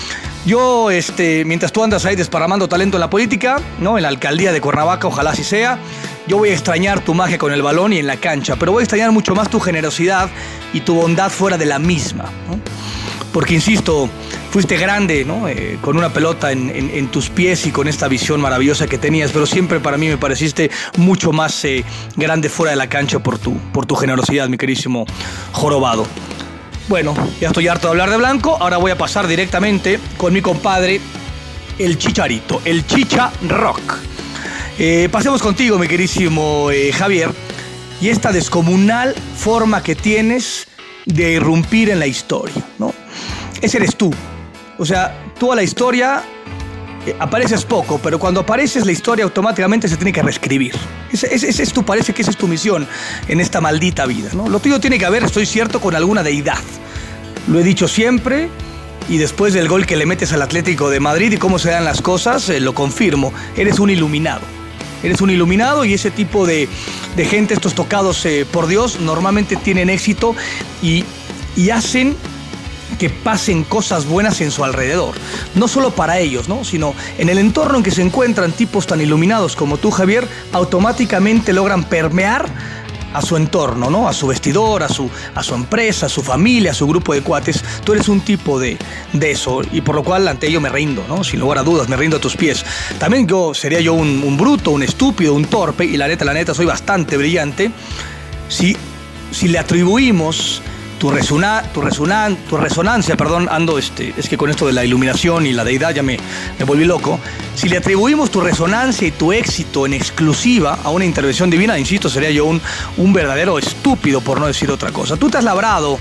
Yo, 0.44 0.90
este, 0.90 1.46
mientras 1.46 1.72
tú 1.72 1.84
andas 1.84 2.04
ahí 2.06 2.16
desparramando 2.16 2.68
talento 2.68 2.98
en 2.98 3.02
la 3.02 3.12
política, 3.12 3.62
¿no? 3.80 3.98
En 3.98 4.02
la 4.02 4.10
alcaldía 4.10 4.52
de 4.52 4.60
Cuernavaca, 4.60 5.08
ojalá 5.08 5.32
así 5.32 5.44
sea, 5.44 5.78
yo 6.28 6.38
voy 6.38 6.50
a 6.50 6.54
extrañar 6.54 7.02
tu 7.02 7.14
magia 7.14 7.38
con 7.38 7.52
el 7.52 7.62
balón 7.62 7.94
y 7.94 8.00
en 8.00 8.08
la 8.08 8.18
cancha, 8.18 8.56
pero 8.56 8.72
voy 8.72 8.82
a 8.82 8.84
extrañar 8.84 9.12
mucho 9.12 9.36
más 9.36 9.50
tu 9.50 9.60
generosidad 9.60 10.30
y 10.74 10.82
tu 10.82 10.96
bondad 10.96 11.30
fuera 11.30 11.58
de 11.58 11.66
la 11.66 11.80
misma. 11.80 12.26
Porque, 13.32 13.54
insisto, 13.54 14.10
fuiste 14.50 14.78
grande, 14.78 15.26
¿no? 15.26 15.48
Eh, 15.48 15.78
con 15.82 15.98
una 15.98 16.14
pelota 16.14 16.52
en 16.52 17.08
tus 17.10 17.30
pies 17.30 17.66
y 17.68 17.72
con 17.72 17.88
esta 17.88 18.08
visión 18.08 18.40
maravillosa 18.40 18.88
que 18.88 18.98
tenías, 18.98 19.32
pero 19.32 19.46
siempre 19.46 19.80
para 19.80 19.98
mí 19.98 20.08
me 20.08 20.18
pareciste 20.18 20.72
mucho 20.98 21.32
más 21.32 21.66
eh, 21.66 21.84
grande 22.16 22.50
fuera 22.50 22.72
de 22.72 22.78
la 22.78 22.88
cancha 22.88 23.20
por 23.20 23.38
tu, 23.38 23.58
por 23.74 23.86
tu 23.86 23.96
generosidad, 23.96 24.48
mi 24.48 24.58
querísimo 24.58 25.06
jorobado. 25.52 26.08
Bueno, 26.88 27.14
ya 27.42 27.48
estoy 27.48 27.68
harto 27.68 27.88
de 27.88 27.92
hablar 27.92 28.10
de 28.10 28.18
blanco, 28.18 28.58
ahora 28.60 28.78
voy 28.78 28.92
a 28.92 28.98
pasar 28.98 29.28
directamente 29.28 30.00
con 30.18 30.34
mi 30.34 30.42
compadre, 30.42 31.02
el 31.78 31.98
Chicharito, 31.98 32.62
el 32.64 32.86
Chicha 32.88 33.32
Rock. 33.50 33.82
Eh, 34.78 35.08
pasemos 35.10 35.42
contigo, 35.42 35.80
mi 35.80 35.88
querísimo 35.88 36.70
eh, 36.70 36.92
Javier, 36.92 37.30
y 38.02 38.10
esta 38.10 38.34
descomunal 38.34 39.16
forma 39.38 39.82
que 39.82 39.96
tienes 39.96 40.68
de 41.06 41.32
irrumpir 41.34 41.90
en 41.90 42.00
la 42.00 42.08
historia, 42.08 42.62
¿no? 42.78 42.94
Ese 43.62 43.78
eres 43.78 43.96
tú. 43.96 44.12
O 44.78 44.86
sea, 44.86 45.18
tú 45.40 45.54
a 45.54 45.56
la 45.56 45.64
historia 45.64 46.24
eh, 47.08 47.16
apareces 47.18 47.64
poco, 47.64 48.02
pero 48.04 48.20
cuando 48.20 48.42
apareces 48.42 48.86
la 48.86 48.92
historia 48.92 49.24
automáticamente 49.24 49.88
se 49.88 49.96
tiene 49.96 50.12
que 50.12 50.22
reescribir. 50.22 50.76
Ese, 51.10 51.64
es 51.64 51.72
tu, 51.72 51.86
parece 51.86 52.14
que 52.14 52.22
esa 52.22 52.32
es 52.32 52.38
tu 52.38 52.50
misión 52.50 52.86
en 53.30 53.40
esta 53.40 53.62
maldita 53.62 54.06
vida, 54.06 54.32
¿no? 54.34 54.50
Lo 54.50 54.60
tuyo 54.60 54.82
tiene 54.82 55.00
que 55.00 55.10
ver, 55.10 55.24
estoy 55.24 55.46
cierto, 55.46 55.80
con 55.80 55.96
alguna 55.96 56.22
deidad. 56.22 56.60
Lo 57.48 57.60
he 57.60 57.64
dicho 57.64 57.88
siempre 57.88 58.50
y 59.08 59.20
después 59.20 59.54
del 59.54 59.70
gol 59.70 59.86
que 59.86 59.96
le 59.96 60.06
metes 60.06 60.34
al 60.34 60.42
Atlético 60.42 60.90
de 60.90 61.00
Madrid 61.00 61.32
y 61.32 61.38
cómo 61.38 61.60
se 61.60 61.70
dan 61.70 61.86
las 61.86 62.02
cosas, 62.02 62.50
lo 62.50 62.74
confirmo. 62.74 63.32
Eres 63.56 63.80
un 63.80 63.90
iluminado. 63.90 64.42
Eres 65.04 65.22
un 65.22 65.30
iluminado 65.30 65.86
y 65.86 65.94
ese 65.94 66.12
tipo 66.12 66.46
de, 66.46 66.68
de 67.16 67.26
gente, 67.26 67.54
estos 67.54 67.76
tocados 67.76 68.26
eh, 68.26 68.46
por 68.50 68.68
Dios, 68.68 69.00
normalmente 69.00 69.56
tienen 69.56 69.90
éxito 69.90 70.36
y, 70.82 71.04
y 71.56 71.70
hacen 71.70 72.16
que 73.00 73.10
pasen 73.10 73.64
cosas 73.64 74.06
buenas 74.06 74.42
en 74.42 74.52
su 74.52 74.64
alrededor. 74.64 75.16
No 75.54 75.68
solo 75.68 75.92
para 75.92 76.20
ellos, 76.20 76.48
¿no? 76.48 76.64
sino 76.64 76.94
en 77.18 77.30
el 77.30 77.38
entorno 77.38 77.78
en 77.78 77.84
que 77.84 77.92
se 77.92 78.02
encuentran 78.02 78.52
tipos 78.52 78.88
tan 78.88 79.02
iluminados 79.02 79.56
como 79.56 79.78
tú, 79.78 79.92
Javier, 79.92 80.28
automáticamente 80.54 81.54
logran 81.54 81.84
permear 81.84 82.46
a 83.16 83.22
su 83.22 83.38
entorno, 83.38 83.90
¿no? 83.90 84.08
A 84.08 84.14
su 84.14 84.28
vestidor, 84.28 84.84
a 84.84 84.90
su, 84.90 85.10
a 85.34 85.42
su 85.42 85.56
empresa, 85.56 86.08
a 86.08 86.10
su 86.10 86.22
familia, 86.22 86.72
a 86.72 86.74
su 86.74 86.86
grupo 86.86 87.14
de 87.14 87.22
cuates. 87.22 87.64
Tú 87.84 87.94
eres 87.94 88.10
un 88.10 88.22
tipo 88.22 88.60
de, 88.60 88.78
de 89.14 89.32
eso 89.32 89.62
y 89.72 89.82
por 89.82 89.96
lo 89.96 90.04
cual 90.04 90.28
ante 90.28 90.48
ello 90.48 90.60
me 90.60 90.70
rindo, 90.70 91.06
¿no? 91.08 91.24
Sin 91.24 91.40
lugar 91.40 91.60
a 91.60 91.64
dudas, 91.64 91.88
me 91.88 91.96
rindo 91.96 92.18
a 92.18 92.20
tus 92.20 92.36
pies. 92.36 92.66
También 93.00 93.26
yo 93.26 93.54
sería 93.54 93.80
yo 93.80 93.94
un, 93.94 94.22
un 94.24 94.38
bruto, 94.38 94.72
un 94.72 94.84
estúpido, 94.84 95.34
un 95.34 95.46
torpe 95.46 95.86
y 95.86 95.96
la 95.96 96.08
neta, 96.08 96.26
la 96.26 96.34
neta, 96.34 96.54
soy 96.54 96.66
bastante 96.66 97.16
brillante 97.16 97.72
si, 98.50 98.76
si 99.32 99.48
le 99.48 99.60
atribuimos 99.60 100.62
tu, 101.00 101.12
resona, 101.12 101.64
tu, 101.74 101.82
resonan, 101.82 102.36
tu 102.50 102.58
resonancia, 102.58 103.16
perdón, 103.18 103.48
ando, 103.52 103.78
este, 103.78 104.14
es 104.18 104.30
que 104.30 104.38
con 104.38 104.50
esto 104.50 104.68
de 104.68 104.74
la 104.74 104.84
iluminación 104.84 105.46
y 105.46 105.54
la 105.54 105.64
deidad 105.64 105.94
ya 105.94 106.04
me, 106.04 106.18
me 106.58 106.66
volví 106.66 106.86
loco. 106.86 107.20
Si 107.56 107.70
le 107.70 107.78
atribuimos 107.78 108.32
tu 108.32 108.42
resonancia 108.42 109.08
y 109.08 109.12
tu 109.12 109.32
éxito 109.32 109.86
en 109.86 109.94
exclusiva 109.94 110.80
a 110.84 110.90
una 110.90 111.06
intervención 111.06 111.50
divina, 111.50 111.78
insisto, 111.78 112.10
sería 112.10 112.32
yo 112.32 112.46
un, 112.46 112.62
un 112.98 113.14
verdadero 113.14 113.58
estúpido, 113.60 114.22
por 114.22 114.40
no 114.40 114.48
decir 114.48 114.72
otra 114.72 114.92
cosa. 114.92 115.18
Tú 115.18 115.30
te 115.30 115.38
has 115.38 115.44
labrado 115.44 116.00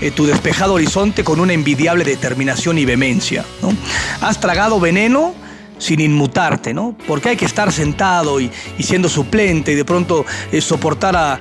eh, 0.00 0.10
tu 0.10 0.24
despejado 0.24 0.74
horizonte 0.74 1.22
con 1.24 1.40
una 1.40 1.52
envidiable 1.52 2.04
determinación 2.04 2.78
y 2.78 2.86
vehemencia. 2.86 3.44
¿no? 3.60 3.72
Has 4.22 4.40
tragado 4.40 4.80
veneno 4.80 5.34
sin 5.80 6.00
inmutarte, 6.00 6.72
¿no? 6.72 6.94
Porque 7.08 7.30
hay 7.30 7.36
que 7.36 7.46
estar 7.46 7.72
sentado 7.72 8.40
y, 8.40 8.50
siendo 8.78 9.08
suplente 9.08 9.72
y 9.72 9.74
de 9.74 9.84
pronto 9.84 10.24
eh, 10.52 10.60
soportar 10.60 11.16
a, 11.16 11.40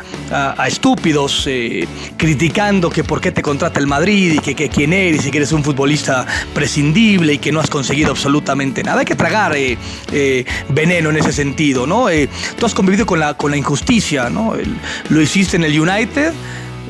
estúpidos 0.67 1.45
eh, 1.47 1.87
criticando 2.15 2.89
que 2.89 3.03
por 3.03 3.19
qué 3.19 3.31
te 3.31 3.41
contrata 3.41 3.79
el 3.79 3.87
Madrid 3.87 4.33
y 4.35 4.39
que, 4.39 4.69
quién 4.69 4.93
eres 4.93 5.25
y 5.25 5.31
que 5.31 5.39
eres 5.39 5.51
un 5.51 5.63
futbolista 5.63 6.25
prescindible 6.53 7.33
y 7.33 7.37
que 7.39 7.51
no 7.51 7.59
has 7.59 7.69
conseguido 7.69 8.11
absolutamente 8.11 8.83
nada. 8.83 8.99
Hay 8.99 9.05
que 9.05 9.15
tragar 9.15 9.53
eh, 9.55 10.45
veneno 10.69 11.09
en 11.09 11.17
ese 11.17 11.33
sentido, 11.33 11.85
¿no? 11.85 12.07
Tú 12.57 12.65
has 12.65 12.73
convivido 12.73 13.05
con 13.05 13.19
la, 13.19 13.33
con 13.35 13.51
la 13.51 13.57
injusticia, 13.57 14.29
¿no? 14.29 14.53
Lo 15.09 15.21
hiciste 15.21 15.57
en 15.57 15.63
el 15.63 15.79
United. 15.79 16.33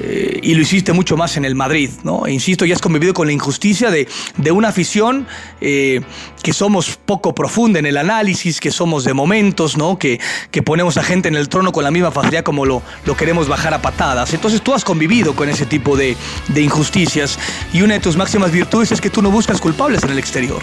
Eh, 0.01 0.39
y 0.41 0.53
lo 0.53 0.62
hiciste 0.62 0.94
mucho 0.94 1.18
más 1.18 1.36
en 1.36 1.44
el 1.44 1.56
Madrid, 1.56 1.89
¿no? 2.03 2.25
E 2.25 2.32
insisto, 2.32 2.65
ya 2.65 2.74
has 2.75 2.82
convivido 2.82 3.13
con 3.13 3.27
la 3.27 3.34
injusticia 3.34 3.91
de, 3.91 4.08
de 4.38 4.51
una 4.51 4.70
afición 4.70 5.27
eh, 5.60 6.01
que 6.41 6.53
somos 6.53 6.98
poco 7.06 7.36
profunda 7.36 7.79
en 7.79 7.86
el 7.86 7.98
análisis, 7.98 8.60
que 8.62 8.72
somos 8.72 9.03
de 9.03 9.13
momentos, 9.13 9.77
¿no? 9.77 10.00
Que, 10.00 10.20
que 10.51 10.63
ponemos 10.63 10.98
a 10.98 11.03
gente 11.03 11.27
en 11.27 11.36
el 11.36 11.50
trono 11.50 11.72
con 11.72 11.84
la 11.84 11.91
misma 11.91 12.12
facilidad 12.12 12.44
como 12.44 12.65
lo, 12.65 12.82
lo 13.06 13.18
queremos 13.18 13.48
bajar 13.50 13.74
a 13.74 13.82
patadas. 13.82 14.34
Entonces 14.34 14.62
tú 14.62 14.74
has 14.74 14.86
convivido 14.86 15.36
con 15.36 15.50
ese 15.50 15.65
tipo 15.65 15.98
de, 15.98 16.15
de 16.48 16.62
injusticias 16.62 17.38
y 17.74 17.82
una 17.82 17.96
de 17.96 18.00
tus 18.00 18.15
máximas 18.15 18.51
virtudes 18.51 18.91
es 18.91 19.01
que 19.01 19.10
tú 19.10 19.22
no 19.22 19.32
buscas 19.32 19.60
culpables 19.60 20.03
en 20.03 20.12
el 20.12 20.20
exterior. 20.20 20.62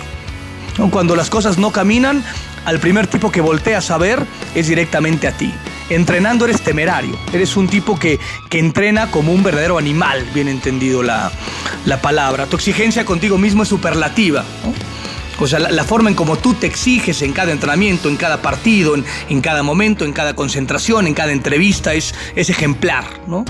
Cuando 0.91 1.17
las 1.17 1.31
cosas 1.31 1.59
no 1.59 1.73
caminan, 1.73 2.23
al 2.65 2.81
primer 2.81 3.07
tipo 3.07 3.31
que 3.31 3.41
volteas 3.41 3.91
a 3.91 3.99
ver 3.99 4.27
es 4.55 4.69
directamente 4.69 5.27
a 5.27 5.33
ti. 5.33 5.53
Entrenando 5.89 6.45
eres 6.45 6.63
temerario, 6.63 7.17
eres 7.33 7.57
un 7.57 7.69
tipo 7.69 7.99
que, 7.99 8.19
que 8.49 8.59
entrena 8.59 9.11
como 9.11 9.33
un 9.33 9.43
verdadero 9.43 9.79
animal, 9.79 10.27
bien 10.35 10.49
entendido 10.49 11.03
la, 11.03 11.31
la 11.85 12.01
palabra. 12.01 12.47
Tu 12.47 12.57
exigencia 12.57 13.05
contigo 13.05 13.39
mismo 13.39 13.63
es 13.63 13.69
superlativa. 13.69 14.45
O 15.39 15.47
sea, 15.47 15.59
la, 15.59 15.71
la 15.71 15.85
forma 15.85 16.09
en 16.09 16.17
como 16.17 16.39
tú 16.39 16.55
te 16.55 16.67
exiges 16.67 17.21
en 17.23 17.33
cada 17.33 17.53
entrenamiento, 17.53 18.09
en 18.09 18.17
cada 18.17 18.41
partido, 18.41 18.95
en, 18.95 19.05
en 19.29 19.41
cada 19.43 19.63
momento, 19.63 20.05
en 20.05 20.13
cada 20.13 20.35
concentración, 20.35 21.07
en 21.07 21.15
cada 21.15 21.33
entrevista, 21.33 21.93
es, 21.95 22.15
es 22.35 22.49
ejemplar, 22.49 23.05
¿no? 23.27 23.45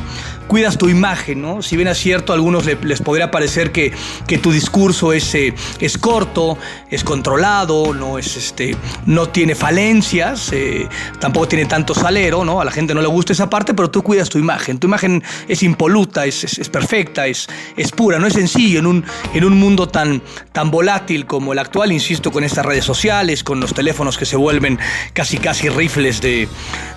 Cuidas 0.48 0.78
tu 0.78 0.88
imagen, 0.88 1.42
¿no? 1.42 1.60
Si 1.60 1.74
bien 1.76 1.88
es 1.88 1.98
cierto, 1.98 2.32
a 2.32 2.36
algunos 2.36 2.64
le- 2.66 2.78
les 2.82 3.00
podría 3.02 3.32
parecer 3.32 3.72
que, 3.72 3.92
que 4.28 4.38
tu 4.38 4.52
discurso 4.52 5.12
es, 5.12 5.34
eh, 5.34 5.52
es 5.80 5.98
corto, 5.98 6.56
es 6.88 7.02
controlado, 7.02 7.92
no, 7.92 8.16
es, 8.16 8.36
este, 8.36 8.76
no 9.06 9.28
tiene 9.28 9.56
falencias, 9.56 10.50
eh, 10.52 10.88
tampoco 11.18 11.48
tiene 11.48 11.64
tanto 11.64 11.94
salero, 11.94 12.44
¿no? 12.44 12.60
A 12.60 12.64
la 12.64 12.70
gente 12.70 12.94
no 12.94 13.00
le 13.00 13.08
gusta 13.08 13.32
esa 13.32 13.50
parte, 13.50 13.74
pero 13.74 13.90
tú 13.90 14.02
cuidas 14.04 14.28
tu 14.28 14.38
imagen. 14.38 14.78
Tu 14.78 14.86
imagen 14.86 15.22
es 15.48 15.64
impoluta, 15.64 16.26
es, 16.26 16.44
es- 16.44 16.58
es 16.58 16.68
perfecta, 16.68 17.26
es, 17.26 17.48
es 17.76 17.90
pura, 17.90 18.20
no 18.20 18.28
es 18.28 18.34
sencillo 18.34 18.78
en 18.78 18.86
un, 18.86 19.04
en 19.34 19.44
un 19.44 19.58
mundo 19.58 19.88
tan, 19.88 20.22
tan 20.52 20.70
volátil 20.70 21.26
como 21.26 21.54
el 21.54 21.58
actual, 21.58 21.90
insisto, 21.90 22.30
con 22.30 22.44
estas 22.44 22.64
redes 22.64 22.84
sociales, 22.84 23.42
con 23.42 23.58
los 23.58 23.74
teléfonos 23.74 24.16
que 24.16 24.24
se 24.26 24.36
vuelven 24.36 24.78
casi 25.12 25.38
casi 25.38 25.68
rifles 25.68 26.20
de, 26.20 26.48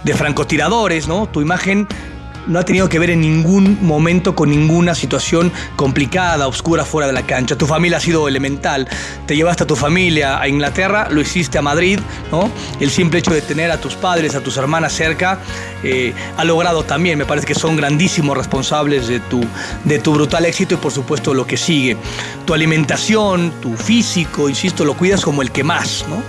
de 0.04 0.14
francotiradores, 0.14 1.08
¿no? 1.08 1.28
Tu 1.28 1.42
imagen 1.42 1.88
no 2.50 2.60
ha 2.60 2.66
tenido 2.66 2.90
que 2.90 3.00
ver 3.00 3.12
en 3.12 3.22
ningún 3.22 3.78
momento 3.82 4.36
con 4.36 4.50
ninguna 4.50 4.96
situación 4.96 5.52
complicada, 5.76 6.48
oscura 6.48 6.84
fuera 6.84 7.08
de 7.08 7.14
la 7.14 7.22
cancha. 7.22 7.56
Tu 7.56 7.66
familia 7.66 8.00
ha 8.00 8.02
sido 8.02 8.28
elemental. 8.28 8.88
Te 9.28 9.36
llevaste 9.36 9.64
a 9.64 9.68
tu 9.68 9.76
familia 9.76 10.42
a 10.42 10.48
Inglaterra, 10.48 11.08
lo 11.12 11.22
hiciste 11.22 11.60
a 11.60 11.62
Madrid, 11.62 12.00
¿no? 12.32 12.50
El 12.80 12.90
simple 12.90 13.20
hecho 13.20 13.32
de 13.32 13.42
tener 13.42 13.72
a 13.72 13.80
tus 13.80 13.94
padres, 13.94 14.36
a 14.36 14.42
tus 14.42 14.58
hermanas 14.58 14.94
cerca, 14.94 15.40
eh, 15.84 16.14
ha 16.38 16.44
logrado 16.44 16.84
también, 16.84 17.18
me 17.20 17.26
parece 17.26 17.46
que 17.46 17.56
son 17.56 17.76
grandísimos 17.76 18.36
responsables 18.36 19.08
de 19.08 19.20
tu, 19.20 19.42
de 19.84 20.00
tu 20.00 20.14
brutal 20.14 20.46
éxito 20.46 20.74
y 20.74 20.78
por 20.78 20.92
supuesto 20.92 21.34
lo 21.36 21.46
que 21.46 21.56
sigue. 21.56 21.98
Tu 22.46 22.54
alimentación, 22.54 23.54
tu 23.62 23.78
físico, 23.78 24.50
insisto, 24.50 24.84
lo 24.84 24.96
cuidas 24.96 25.22
como 25.24 25.44
el 25.44 25.52
que 25.52 25.64
más, 25.64 26.04
¿no? 26.10 26.24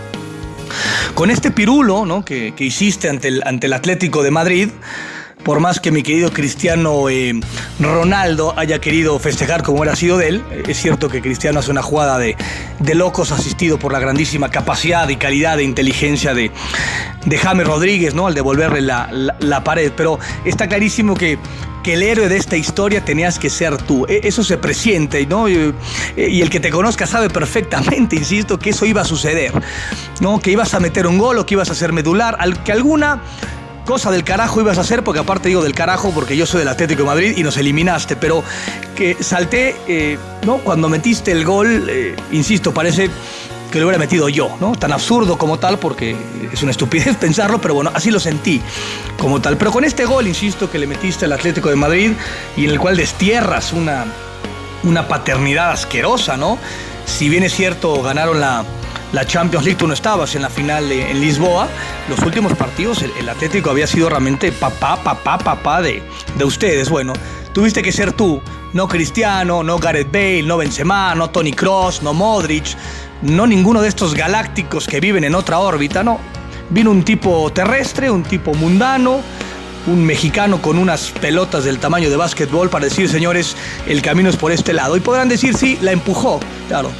Con 1.15 1.31
este 1.31 1.51
pirulo 1.51 2.05
¿no? 2.05 2.25
que, 2.25 2.55
que 2.55 2.65
hiciste 2.65 3.09
ante 3.09 3.29
el, 3.29 3.43
ante 3.45 3.67
el 3.67 3.73
Atlético 3.73 4.23
de 4.23 4.31
Madrid, 4.31 4.69
por 5.45 5.61
más 5.61 5.81
que 5.81 5.91
mi 5.91 6.03
querido 6.03 6.31
Cristiano 6.33 7.09
eh, 7.09 7.39
Ronaldo 7.81 8.53
haya 8.57 8.79
querido 8.81 9.19
festejar 9.19 9.63
como 9.63 9.83
era 9.83 9.97
sido 9.97 10.19
de 10.19 10.29
él, 10.29 10.43
eh, 10.51 10.63
es 10.69 10.77
cierto 10.81 11.09
que 11.09 11.21
Cristiano 11.23 11.59
hace 11.61 11.71
una 11.71 11.83
jugada 11.83 12.19
de, 12.19 12.37
de 12.79 12.95
locos 12.95 13.33
asistido 13.33 13.79
por 13.79 13.93
la 13.93 13.99
grandísima 14.01 14.51
capacidad 14.51 15.09
y 15.09 15.17
calidad 15.17 15.57
de 15.57 15.65
inteligencia 15.65 16.35
de, 16.35 16.51
de 17.25 17.39
James 17.39 17.67
Rodríguez, 17.67 18.15
¿no? 18.15 18.27
Al 18.27 18.35
devolverle 18.35 18.81
la, 18.83 19.09
la- 19.11 19.65
pared. 19.65 19.93
Pero 19.97 20.19
está 20.45 20.69
clarísimo 20.69 21.15
que, 21.17 21.39
que 21.83 21.95
el 21.95 22.03
héroe 22.03 22.29
de 22.29 22.37
esta 22.37 22.57
historia 22.57 23.05
tenías 23.05 23.39
que 23.39 23.51
ser 23.51 23.77
tú. 23.79 24.07
E- 24.09 24.21
Eso 24.25 24.45
se 24.45 24.57
presiente, 24.59 25.25
¿no? 25.27 25.49
Y, 25.49 25.75
el 26.17 26.51
que 26.51 26.61
te 26.61 26.71
conozca 26.71 27.07
sabe 27.07 27.31
perfectamente, 27.31 28.17
insisto, 28.25 28.59
que 28.59 28.71
eso 28.71 28.85
iba 28.87 29.01
a 29.03 29.05
suceder, 29.05 29.53
¿no? 30.21 30.39
Que 30.41 30.51
ibas 30.51 30.75
a 30.75 30.81
meter 30.81 31.07
un 31.07 31.19
gol 31.19 31.39
o 31.39 31.47
que 31.47 31.55
ibas 31.55 31.69
a 31.71 31.73
hacer 31.73 31.93
medular, 31.93 32.37
que 32.65 32.73
alguna 32.73 33.21
cosa 33.85 34.11
del 34.11 34.25
carajo 34.25 34.61
ibas 34.61 34.79
a 34.79 34.83
hacer, 34.83 35.03
porque 35.05 35.21
aparte 35.21 35.49
digo 35.49 35.63
del 35.63 35.75
carajo 35.75 36.11
porque 36.15 36.37
yo 36.37 36.47
soy 36.47 36.61
del 36.61 36.69
Atlético 36.69 37.03
de 37.03 37.07
Madrid 37.07 37.35
y 37.37 37.43
nos 37.43 37.57
eliminaste, 37.57 38.17
pero 38.17 38.43
que 38.95 39.17
salté, 39.21 39.77
eh, 39.89 40.19
¿no? 40.47 40.59
Cuando 40.59 40.89
metiste 40.89 41.33
el 41.33 41.45
gol, 41.45 41.87
eh, 41.89 42.17
insisto, 42.33 42.73
parece 42.73 43.11
que 43.71 43.79
lo 43.79 43.87
hubiera 43.87 43.99
metido 43.99 44.29
yo, 44.29 44.57
¿no? 44.61 44.73
Tan 44.73 44.93
absurdo 44.93 45.39
como 45.39 45.59
tal, 45.59 45.79
porque 45.79 46.17
es 46.53 46.63
una 46.63 46.73
estupidez 46.73 47.17
pensarlo, 47.21 47.61
pero 47.61 47.75
bueno, 47.75 47.91
así 47.95 48.11
lo 48.11 48.21
sentí 48.21 48.61
como 49.19 49.41
tal. 49.41 49.57
Pero 49.57 49.71
con 49.73 49.85
este 49.85 50.05
gol, 50.05 50.27
insisto, 50.27 50.71
que 50.71 50.79
le 50.79 50.87
metiste 50.87 51.25
al 51.25 51.33
Atlético 51.33 51.69
de 51.69 51.77
Madrid 51.77 52.13
y 52.57 52.65
en 52.65 52.71
el 52.71 52.79
cual 52.79 52.97
destierras 52.97 53.73
una, 53.73 54.07
una 54.83 55.09
paternidad 55.09 55.71
asquerosa, 55.71 56.37
¿no? 56.37 56.59
Si 57.07 57.29
bien 57.29 57.43
es 57.43 57.55
cierto, 57.55 58.03
ganaron 58.03 58.41
la, 58.41 58.65
la 59.13 59.27
Champions 59.27 59.65
League, 59.65 59.79
tú 59.79 59.87
no 59.87 59.95
estabas 59.95 60.35
en 60.35 60.43
la 60.43 60.51
final 60.51 60.91
en 60.91 61.21
Lisboa, 61.21 61.69
los 62.09 62.21
últimos 62.21 62.55
partidos 62.55 63.03
el, 63.03 63.11
el 63.19 63.29
Atlético 63.29 63.71
había 63.71 63.87
sido 63.87 64.09
realmente 64.09 64.53
papá, 64.53 65.03
papá, 65.03 65.39
papá 65.39 65.83
de, 65.83 66.03
de 66.37 66.45
ustedes. 66.45 66.89
Bueno, 66.89 67.13
tuviste 67.53 67.83
que 67.83 67.93
ser 67.93 68.13
tú, 68.13 68.41
no 68.73 68.87
Cristiano, 68.87 69.63
no 69.63 69.79
Gareth 69.79 70.13
Bale, 70.13 70.43
no 70.45 70.57
Benzema, 70.57 71.15
no 71.15 71.31
Tony 71.31 71.53
Cross, 71.53 72.03
no 72.03 72.15
Modric, 72.15 72.77
no 73.23 73.47
ninguno 73.47 73.83
de 73.83 73.89
estos 73.89 74.15
galácticos 74.15 74.87
que 74.87 75.01
viven 75.01 75.25
en 75.25 75.35
otra 75.35 75.59
órbita, 75.59 76.03
no. 76.03 76.19
Vino 76.71 76.93
un 76.93 77.03
tipo 77.03 77.51
terrestre, 77.53 78.11
un 78.11 78.23
tipo 78.23 78.55
mundano, 78.55 79.21
un 79.89 80.05
mexicano 80.05 80.63
con 80.63 80.79
unas 80.79 81.11
pelotas 81.11 81.65
del 81.65 81.79
tamaño 81.79 82.11
de 82.11 82.17
básquetbol 82.17 82.71
para 82.71 82.85
decir, 82.85 83.09
señores, 83.09 83.57
el 83.89 84.03
camino 84.03 84.31
es 84.31 84.37
por 84.37 84.53
este 84.53 84.73
lado. 84.73 84.97
Y 84.97 85.01
podrán 85.01 85.29
decir, 85.29 85.57
sí, 85.57 85.79
la 85.83 85.91
empujó, 85.91 86.39
claro, 86.69 86.91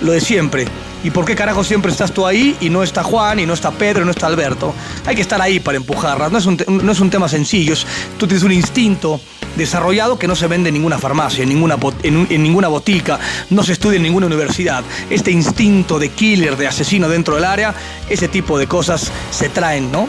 lo 0.00 0.12
de 0.12 0.20
siempre. 0.20 0.66
¿Y 1.02 1.10
por 1.10 1.24
qué 1.24 1.34
carajo 1.34 1.64
siempre 1.64 1.90
estás 1.90 2.12
tú 2.12 2.26
ahí 2.26 2.56
y 2.60 2.68
no 2.68 2.82
está 2.82 3.02
Juan, 3.02 3.38
y 3.38 3.46
no 3.46 3.54
está 3.54 3.70
Pedro, 3.70 4.02
y 4.02 4.04
no 4.04 4.10
está 4.10 4.26
Alberto? 4.26 4.74
Hay 5.06 5.14
que 5.16 5.22
estar 5.22 5.40
ahí 5.40 5.58
para 5.58 5.76
empujarlas, 5.78 6.30
no 6.30 6.38
es 6.38 6.44
un, 6.46 6.58
no 6.68 6.92
es 6.92 7.00
un 7.00 7.08
tema 7.08 7.26
sencillo, 7.28 7.74
tú 8.18 8.26
tienes 8.26 8.42
un 8.44 8.52
instinto 8.52 9.18
desarrollado 9.56 10.18
que 10.18 10.28
no 10.28 10.36
se 10.36 10.46
vende 10.46 10.68
en 10.68 10.74
ninguna 10.74 10.98
farmacia, 10.98 11.42
en 11.42 11.48
ninguna, 11.48 11.76
en, 12.02 12.16
un- 12.18 12.26
en 12.28 12.42
ninguna 12.42 12.68
botica, 12.68 13.18
no 13.48 13.62
se 13.62 13.72
estudia 13.72 13.96
en 13.96 14.02
ninguna 14.02 14.26
universidad. 14.26 14.84
Este 15.08 15.30
instinto 15.30 15.98
de 15.98 16.10
killer, 16.10 16.56
de 16.58 16.68
asesino 16.68 17.08
dentro 17.08 17.34
del 17.34 17.44
área, 17.46 17.74
ese 18.10 18.28
tipo 18.28 18.58
de 18.58 18.66
cosas 18.66 19.10
se 19.30 19.48
traen, 19.48 19.90
¿no? 19.90 20.06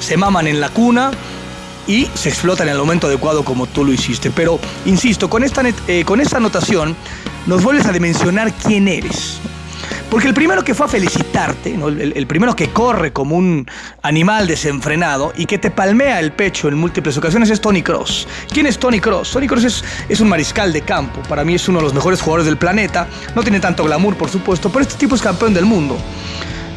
Se 0.00 0.16
maman 0.18 0.46
en 0.46 0.60
la 0.60 0.68
cuna 0.68 1.10
y 1.86 2.06
se 2.14 2.28
explotan 2.28 2.68
en 2.68 2.74
el 2.74 2.78
momento 2.80 3.06
adecuado 3.06 3.44
como 3.44 3.66
tú 3.66 3.84
lo 3.84 3.92
hiciste. 3.92 4.30
Pero, 4.30 4.60
insisto, 4.84 5.30
con 5.30 5.42
esta, 5.42 5.62
eh, 5.88 6.04
con 6.04 6.20
esta 6.20 6.36
anotación 6.36 6.94
nos 7.46 7.62
vuelves 7.62 7.86
a 7.86 7.92
dimensionar 7.92 8.52
quién 8.52 8.88
eres. 8.88 9.38
Porque 10.14 10.28
el 10.28 10.34
primero 10.34 10.62
que 10.62 10.74
fue 10.74 10.86
a 10.86 10.88
felicitarte, 10.88 11.74
el, 11.74 12.26
primero 12.28 12.54
que 12.54 12.68
corre 12.68 13.12
como 13.12 13.34
un 13.34 13.68
animal 14.00 14.46
desenfrenado 14.46 15.32
y 15.36 15.44
que 15.44 15.58
te 15.58 15.72
palmea 15.72 16.20
el 16.20 16.30
pecho 16.30 16.68
en 16.68 16.76
múltiples 16.76 17.18
ocasiones 17.18 17.50
es 17.50 17.60
Tony 17.60 17.82
Cross. 17.82 18.28
¿Quién 18.48 18.66
es 18.66 18.78
Tony 18.78 19.00
Cross? 19.00 19.32
Tony 19.32 19.48
Cross 19.48 19.64
es, 19.64 19.84
es 20.08 20.20
un 20.20 20.28
mariscal 20.28 20.72
de 20.72 20.82
campo. 20.82 21.20
Para 21.28 21.42
mí 21.44 21.56
es 21.56 21.68
uno 21.68 21.78
de 21.78 21.86
los 21.86 21.94
mejores 21.94 22.22
jugadores 22.22 22.46
del 22.46 22.56
planeta. 22.56 23.08
No 23.34 23.42
tiene 23.42 23.58
tanto 23.58 23.82
glamour, 23.82 24.14
por 24.14 24.30
supuesto, 24.30 24.70
pero 24.70 24.82
este 24.82 24.94
tipo 24.94 25.16
es 25.16 25.20
campeón 25.20 25.52
del 25.52 25.64
mundo. 25.64 25.98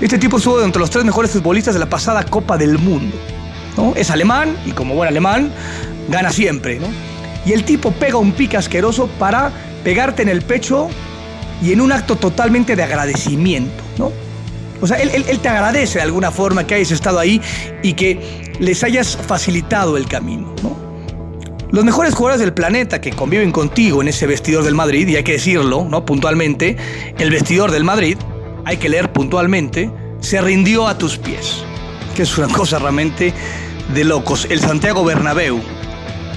Este 0.02 0.18
tipo 0.18 0.38
estuvo 0.38 0.64
entre 0.64 0.80
los 0.80 0.90
tres 0.90 1.06
mejores 1.06 1.30
futbolistas 1.30 1.76
de 1.76 1.80
la 1.80 1.88
pasada 1.88 2.24
Copa 2.24 2.58
del 2.58 2.80
Mundo. 2.80 3.16
Es 3.96 4.10
alemán 4.10 4.58
y 4.66 4.72
como 4.72 4.96
buen 4.96 5.10
alemán 5.10 5.52
gana 6.10 6.32
siempre. 6.32 6.82
Y 7.46 7.54
el 7.54 7.66
tipo 7.66 7.92
pega 7.92 8.18
un 8.18 8.32
pique 8.32 8.58
asqueroso 8.58 9.06
para 9.20 9.52
pegarte 9.84 10.24
en 10.24 10.30
el 10.30 10.42
pecho 10.42 10.90
y 11.62 11.72
en 11.72 11.82
un 11.82 11.92
acto 11.92 12.16
totalmente 12.16 12.76
de 12.76 12.84
agradecimiento. 12.84 13.84
¿no? 13.98 14.12
O 14.82 14.88
sea, 14.88 14.98
él, 14.98 15.40
te 15.40 15.50
agradece 15.50 16.00
de 16.00 16.04
alguna 16.04 16.32
forma 16.32 16.66
que 16.68 16.76
hayas 16.76 16.92
estado 16.92 17.20
ahí 17.20 17.42
y 17.82 17.94
que 17.94 18.54
les 18.60 18.84
hayas 18.84 19.18
facilitado 19.18 19.98
el 19.98 20.08
camino. 20.08 20.54
¿no? 20.62 20.78
Los 21.72 21.84
mejores 21.84 22.14
jugadores 22.14 22.40
del 22.40 22.54
planeta 22.54 23.02
que 23.02 23.12
conviven 23.12 23.52
contigo 23.52 24.02
en 24.02 24.08
ese 24.08 24.26
vestidor 24.26 24.64
del 24.64 24.76
Madrid, 24.76 25.08
y 25.08 25.18
hay 25.18 25.24
que 25.24 25.34
decirlo, 25.34 25.86
¿no? 25.90 26.06
Puntualmente, 26.06 26.78
el 27.18 27.30
vestidor 27.30 27.72
del 27.72 27.84
Madrid, 27.84 28.18
hay 28.64 28.78
que 28.78 28.88
leer 28.88 29.12
puntualmente, 29.12 29.92
se 30.22 30.40
rindió 30.40 30.88
a 30.88 30.98
tus 30.98 31.18
pies. 31.18 31.64
Que 32.16 32.24
es 32.24 32.38
una 32.38 32.48
cosa 32.48 32.80
realmente 32.80 33.34
de 33.94 34.04
locos. 34.06 34.48
El 34.50 34.62
Santiago 34.62 35.04
Bernabéu, 35.04 35.60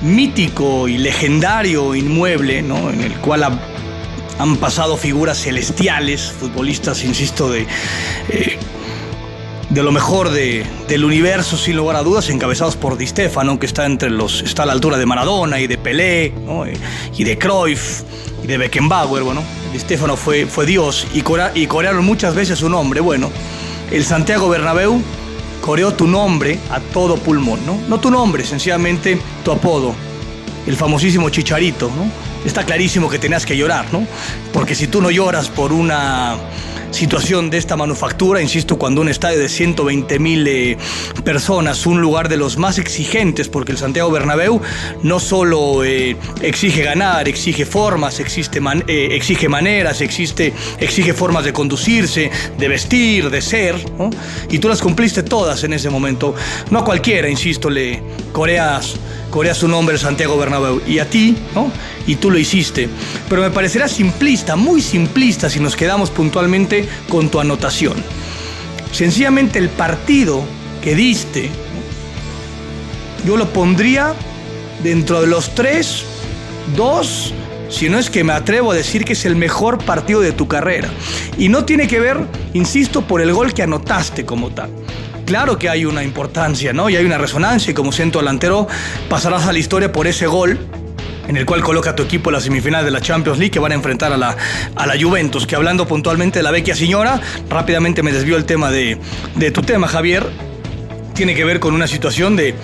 mítico 0.03 0.89
y 0.89 0.99
legendario 0.99 1.95
inmueble, 1.95 2.63
¿no? 2.63 2.91
En 2.91 3.01
el 3.01 3.13
cual 3.19 3.45
han 4.41 4.57
pasado 4.57 4.97
figuras 4.97 5.39
celestiales, 5.43 6.33
futbolistas, 6.33 7.05
insisto, 7.05 7.51
de, 7.51 7.67
eh, 8.31 8.57
de 9.69 9.83
lo 9.83 9.93
mejor 9.93 10.31
de- 10.31 10.65
del 10.89 11.05
universo, 11.05 11.57
sin 11.57 11.77
lugar 11.77 11.97
a 11.97 12.03
dudas, 12.03 12.29
encabezados 12.31 12.75
por 12.77 12.97
Di 12.97 13.07
Stefano, 13.07 13.59
que 13.59 13.67
está 13.67 13.85
entre 13.87 14.09
los, 14.11 14.43
está 14.43 14.63
a 14.63 14.67
la 14.67 14.73
altura 14.73 14.97
de 14.97 15.07
Maradona 15.07 15.61
y 15.61 15.67
de 15.67 15.77
Pelé, 15.79 16.33
y, 17.17 17.21
y 17.21 17.25
de 17.25 17.39
Cruyff 17.39 18.03
y 18.43 18.47
de 18.47 18.57
Beckenbauer, 18.59 19.23
bueno, 19.23 19.43
Di 19.73 19.79
Stefano 19.79 20.17
fue, 20.17 20.47
fue 20.47 20.65
Dios 20.67 21.07
y, 21.15 21.21
cora- 21.21 21.53
y 21.55 21.67
corearon 21.67 22.05
muchas 22.05 22.35
veces 22.35 22.59
su 22.59 22.69
nombre, 22.71 23.01
bueno, 23.01 23.31
el 23.91 24.05
Santiago 24.05 24.49
Bernabéu 24.49 25.01
coreó 25.61 25.93
tu 25.93 26.07
nombre 26.07 26.59
a 26.71 26.81
todo 26.81 27.17
pulmón, 27.19 27.61
¿no? 27.67 27.79
No 27.89 28.01
tu 28.01 28.11
nombre, 28.11 28.45
sencillamente 28.45 29.21
tu 29.45 29.53
apodo, 29.53 29.95
el 30.67 30.75
famosísimo 30.77 31.29
Chicharito, 31.29 31.89
¿no? 31.95 32.30
Está 32.45 32.65
clarísimo 32.65 33.09
que 33.09 33.19
tenías 33.19 33.45
que 33.45 33.57
llorar, 33.57 33.87
¿no? 33.93 34.07
Porque 34.53 34.75
si 34.75 34.87
tú 34.87 35.03
no 35.03 35.11
lloras 35.11 35.49
por 35.49 35.73
una 35.73 36.39
situación 36.91 37.51
de 37.51 37.59
esta 37.59 37.77
manufactura, 37.77 38.43
insisto, 38.43 38.79
cuando 38.79 39.01
un 39.01 39.09
estadio 39.09 39.39
de 39.39 39.49
120 39.49 40.19
mil 40.19 40.47
eh, 40.47 40.77
personas, 41.25 41.87
un 41.87 42.01
lugar 42.01 42.29
de 42.29 42.37
los 42.37 42.57
más 42.57 42.79
exigentes, 42.79 43.49
porque 43.49 43.73
el 43.73 43.79
Santiago 43.79 44.11
Bernabéu 44.11 44.61
no 45.03 45.21
solo 45.21 45.85
eh, 45.85 46.17
exige 46.43 46.83
ganar, 46.83 47.29
exige 47.29 47.65
formas, 47.65 48.21
existe 48.21 48.61
eh, 48.87 49.09
exige 49.13 49.49
maneras, 49.49 50.01
existe, 50.01 50.53
exige 50.79 51.15
formas 51.15 51.45
de 51.45 51.53
conducirse, 51.53 52.31
de 52.59 52.69
vestir, 52.69 53.31
de 53.31 53.41
ser, 53.41 53.77
¿no? 53.99 54.11
Y 54.51 54.59
tú 54.59 54.69
las 54.69 54.83
cumpliste 54.83 55.23
todas 55.23 55.63
en 55.65 55.73
ese 55.73 55.91
momento. 55.91 56.35
No 56.71 56.81
a 56.81 56.85
cualquiera, 56.85 57.29
insisto, 57.29 57.71
le 57.71 58.03
coreas 58.33 58.97
corea 59.31 59.55
su 59.55 59.69
nombre 59.69 59.97
Santiago 59.97 60.37
Bernabéu 60.37 60.83
y 60.87 60.99
a 60.99 61.09
ti, 61.09 61.37
¿no? 61.55 61.71
Y 62.07 62.17
tú 62.17 62.31
lo 62.31 62.39
hiciste. 62.39 62.89
Pero 63.29 63.43
me 63.43 63.51
parecerá 63.51 63.89
simplista, 63.89 64.57
muy 64.57 64.83
simplista 64.83 65.49
si 65.49 65.61
nos 65.61 65.77
quedamos 65.77 66.11
puntualmente 66.11 66.89
con 67.09 67.31
tu 67.31 67.41
anotación. 67.41 67.95
Sencillamente 68.93 69.59
el 69.59 69.69
partido 69.69 70.43
que 70.83 70.95
diste, 70.95 71.49
yo 73.25 73.37
lo 73.37 73.49
pondría 73.53 74.15
dentro 74.83 75.21
de 75.21 75.27
los 75.27 75.55
tres, 75.55 76.05
dos, 76.77 77.33
si 77.69 77.89
no 77.89 77.99
es 77.99 78.11
que 78.11 78.25
me 78.25 78.33
atrevo 78.33 78.73
a 78.73 78.75
decir 78.75 79.05
que 79.05 79.13
es 79.13 79.25
el 79.25 79.37
mejor 79.37 79.79
partido 79.85 80.21
de 80.21 80.33
tu 80.33 80.49
carrera. 80.49 80.91
Y 81.39 81.49
no 81.49 81.65
tiene 81.65 81.87
que 81.87 82.01
ver, 82.01 82.19
insisto, 82.53 83.03
por 83.03 83.21
el 83.21 83.33
gol 83.33 83.55
que 83.55 83.63
anotaste 83.63 84.27
como 84.27 84.51
tal. 84.51 84.71
Claro 85.31 85.61
que 85.61 85.69
hay 85.69 85.85
una 85.85 86.03
importancia, 86.03 86.73
¿no? 86.73 86.91
Y 86.91 86.97
hay 86.97 87.05
una 87.05 87.17
resonancia 87.17 87.71
y 87.71 87.75
como 87.75 87.93
centro 87.93 88.21
delantero 88.21 88.67
pasarás 89.09 89.47
a 89.47 89.53
la 89.53 89.61
historia 89.61 89.93
por 89.93 90.09
ese 90.09 90.27
gol 90.27 90.59
en 91.29 91.37
el 91.37 91.47
cual 91.47 91.63
coloca 91.63 91.95
tu 91.95 92.03
equipo 92.03 92.31
en 92.31 92.35
la 92.35 92.41
semifinal 92.41 92.85
de 92.85 92.91
la 92.91 93.01
Champions 93.01 93.39
League 93.39 93.53
que 93.53 93.61
van 93.61 93.71
a 93.71 93.77
enfrentar 93.77 94.13
a 94.13 94.17
la, 94.17 94.37
a 94.75 94.87
la 94.89 95.01
Juventus, 95.01 95.47
que 95.47 95.55
hablando 95.55 95.87
puntualmente 95.87 96.41
de 96.41 96.43
la 96.43 96.51
vecchia 96.51 96.75
señora, 96.75 97.21
rápidamente 97.49 98.03
me 98.03 98.11
desvió 98.11 98.37
el 98.37 98.45
tema 98.45 98.73
de, 98.73 98.99
de 99.37 99.51
tu 99.53 99.63
tema, 99.63 99.87
Javier, 99.87 100.27
tiene 101.15 101.37
que 101.37 101.45
ver 101.45 101.61
con 101.61 101.75
una 101.75 101.87
situación 101.87 102.35
de 102.35 102.57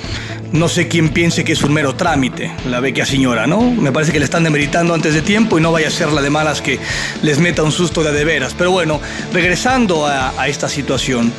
no 0.51 0.69
sé 0.69 0.89
quién 0.89 1.11
piense 1.11 1.45
que 1.45 1.53
es 1.53 1.63
un 1.63 1.73
mero 1.73 1.95
trámite, 1.95 2.51
la 2.69 2.81
vecchia 2.81 3.07
señora, 3.07 3.47
¿no? 3.47 3.61
Me 3.61 3.93
parece 3.93 4.11
que 4.11 4.19
le 4.19 4.25
están 4.25 4.43
demeritando 4.43 4.93
antes 4.93 5.15
de 5.15 5.23
tiempo 5.23 5.57
y 5.57 5.61
no 5.61 5.71
vaya 5.71 5.87
a 5.87 5.93
ser 5.93 6.11
la 6.11 6.21
de 6.21 6.31
malas 6.31 6.63
que 6.63 6.81
les 7.23 7.39
meta 7.39 7.63
un 7.63 7.71
susto 7.71 8.03
de 8.03 8.11
de 8.11 8.25
veras. 8.25 8.55
Pero 8.59 8.73
bueno, 8.73 9.01
regresando 9.33 10.05
a, 10.05 10.33
a 10.37 10.49
esta 10.49 10.69
situación. 10.69 11.33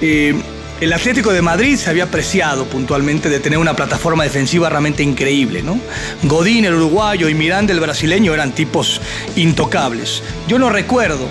Eh, 0.00 0.34
el 0.80 0.92
Atlético 0.92 1.32
de 1.32 1.40
Madrid 1.40 1.76
se 1.76 1.88
había 1.88 2.04
apreciado 2.04 2.64
puntualmente 2.66 3.28
de 3.28 3.40
tener 3.40 3.58
una 3.58 3.76
plataforma 3.76 4.24
defensiva 4.24 4.68
realmente 4.68 5.02
increíble, 5.02 5.62
¿no? 5.62 5.78
Godín, 6.24 6.64
el 6.64 6.74
uruguayo, 6.74 7.28
y 7.28 7.34
Miranda, 7.34 7.72
el 7.72 7.80
brasileño, 7.80 8.34
eran 8.34 8.52
tipos 8.52 9.00
intocables. 9.36 10.22
Yo 10.48 10.58
no 10.58 10.70
recuerdo 10.70 11.28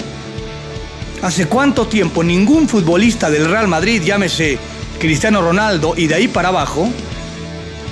hace 1.22 1.48
cuánto 1.48 1.88
tiempo 1.88 2.24
ningún 2.24 2.70
futbolista 2.70 3.30
del 3.30 3.50
Real 3.50 3.68
Madrid, 3.68 4.02
llámese 4.02 4.58
Cristiano 5.00 5.42
Ronaldo 5.42 5.94
y 5.98 6.08
de 6.08 6.16
ahí 6.16 6.28
para 6.28 6.50
abajo, 6.50 6.90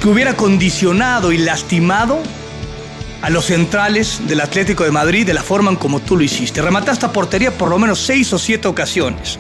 que 0.02 0.08
hubiera 0.08 0.36
condicionado 0.36 1.32
y 1.32 1.38
lastimado 1.38 2.20
a 3.22 3.30
los 3.30 3.46
centrales 3.46 4.22
del 4.28 4.42
Atlético 4.42 4.84
de 4.84 4.92
Madrid 4.92 5.26
de 5.26 5.34
la 5.34 5.44
forma 5.44 5.70
en 5.70 5.78
como 5.78 6.00
tú 6.00 6.18
lo 6.18 6.24
hiciste. 6.24 6.62
Remataste 6.62 7.06
a 7.06 7.12
portería 7.12 7.52
por 7.52 7.70
lo 7.70 7.78
menos 7.78 8.00
seis 8.00 8.34
o 8.34 8.40
siete 8.40 8.68
ocasiones. 8.68 9.38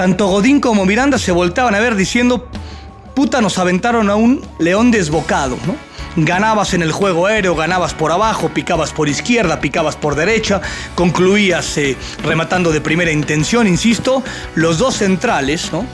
Tanto 0.00 0.28
Godín 0.28 0.60
como 0.60 0.86
Miranda 0.86 1.18
se 1.18 1.30
voltaban 1.30 1.74
a 1.74 1.78
ver 1.78 1.94
diciendo, 1.94 2.48
puta, 3.14 3.42
nos 3.42 3.58
aventaron 3.58 4.08
a 4.08 4.16
un 4.16 4.40
león 4.58 4.90
desbocado, 4.90 5.58
¿no? 5.66 5.76
Ganabas 6.16 6.72
en 6.72 6.80
el 6.80 6.90
juego 6.90 7.26
aéreo, 7.26 7.54
ganabas 7.54 7.92
por 7.92 8.10
abajo, 8.10 8.48
picabas 8.48 8.94
por 8.94 9.10
izquierda, 9.10 9.60
picabas 9.60 9.96
por 9.96 10.14
derecha, 10.14 10.62
concluías 10.94 11.76
eh, 11.76 11.98
rematando 12.24 12.72
de 12.72 12.80
primera 12.80 13.12
intención, 13.12 13.66
insisto, 13.66 14.22
los 14.54 14.78
dos 14.78 14.96
centrales, 14.96 15.70
¿no? 15.70 15.84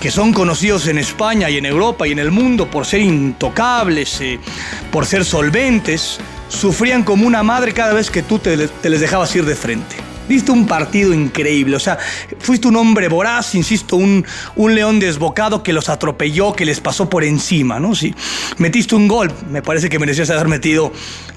que 0.00 0.12
son 0.12 0.32
conocidos 0.32 0.86
en 0.86 0.98
España 0.98 1.50
y 1.50 1.56
en 1.56 1.66
Europa 1.66 2.06
y 2.06 2.12
en 2.12 2.20
el 2.20 2.30
mundo 2.30 2.70
por 2.70 2.86
ser 2.86 3.00
intocables, 3.00 4.20
eh, 4.20 4.38
por 4.92 5.06
ser 5.06 5.24
solventes, 5.24 6.20
sufrían 6.48 7.02
como 7.02 7.26
una 7.26 7.42
madre 7.42 7.72
cada 7.72 7.94
vez 7.94 8.12
que 8.12 8.22
tú 8.22 8.38
te, 8.38 8.68
te 8.68 8.90
les 8.90 9.00
dejabas 9.00 9.34
ir 9.34 9.44
de 9.44 9.56
frente. 9.56 10.05
Diste 10.28 10.50
un 10.50 10.66
partido 10.66 11.14
increíble, 11.14 11.76
o 11.76 11.80
sea, 11.80 11.98
fuiste 12.38 12.68
un 12.68 12.76
hombre 12.76 13.08
voraz, 13.08 13.54
insisto, 13.54 13.96
un, 13.96 14.24
un 14.56 14.74
león 14.74 14.98
desbocado 14.98 15.62
que 15.62 15.72
los 15.72 15.88
atropelló, 15.88 16.52
que 16.52 16.64
les 16.64 16.80
pasó 16.80 17.08
por 17.08 17.22
encima, 17.24 17.78
¿no? 17.78 17.94
Sí, 17.94 18.14
metiste 18.58 18.94
un 18.94 19.06
gol, 19.06 19.32
me 19.50 19.62
parece 19.62 19.88
que 19.88 19.98
merecías 19.98 20.30
haber 20.30 20.48
metido 20.48 20.92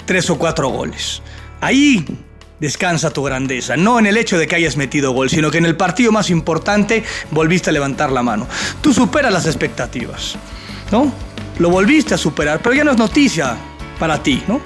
tres 0.06 0.30
o 0.30 0.38
cuatro 0.38 0.70
goles. 0.70 1.22
Ahí 1.62 2.06
descansa 2.60 3.12
tu 3.12 3.24
grandeza, 3.24 3.78
no 3.78 4.00
en 4.00 4.06
el 4.06 4.18
hecho 4.18 4.38
de 4.38 4.48
que 4.48 4.56
hayas 4.56 4.76
metido 4.76 5.12
gol, 5.12 5.30
sino 5.30 5.52
que 5.52 5.58
en 5.58 5.66
el 5.66 5.76
partido 5.76 6.12
más 6.12 6.30
importante 6.30 7.04
volviste 7.32 7.70
a 7.70 7.74
levantar 7.74 8.12
la 8.12 8.24
mano. 8.24 8.48
Tú 8.82 8.94
superas 8.94 9.32
las 9.32 9.46
expectativas, 9.46 10.36
¿no? 10.92 11.12
Lo 11.60 11.70
volviste 11.70 12.14
a 12.14 12.18
superar, 12.18 12.60
pero 12.62 12.76
ya 12.76 12.84
no 12.84 12.92
es 12.92 12.98
noticia 12.98 13.56
para 14.00 14.22
ti, 14.22 14.44
¿no? 14.48 14.62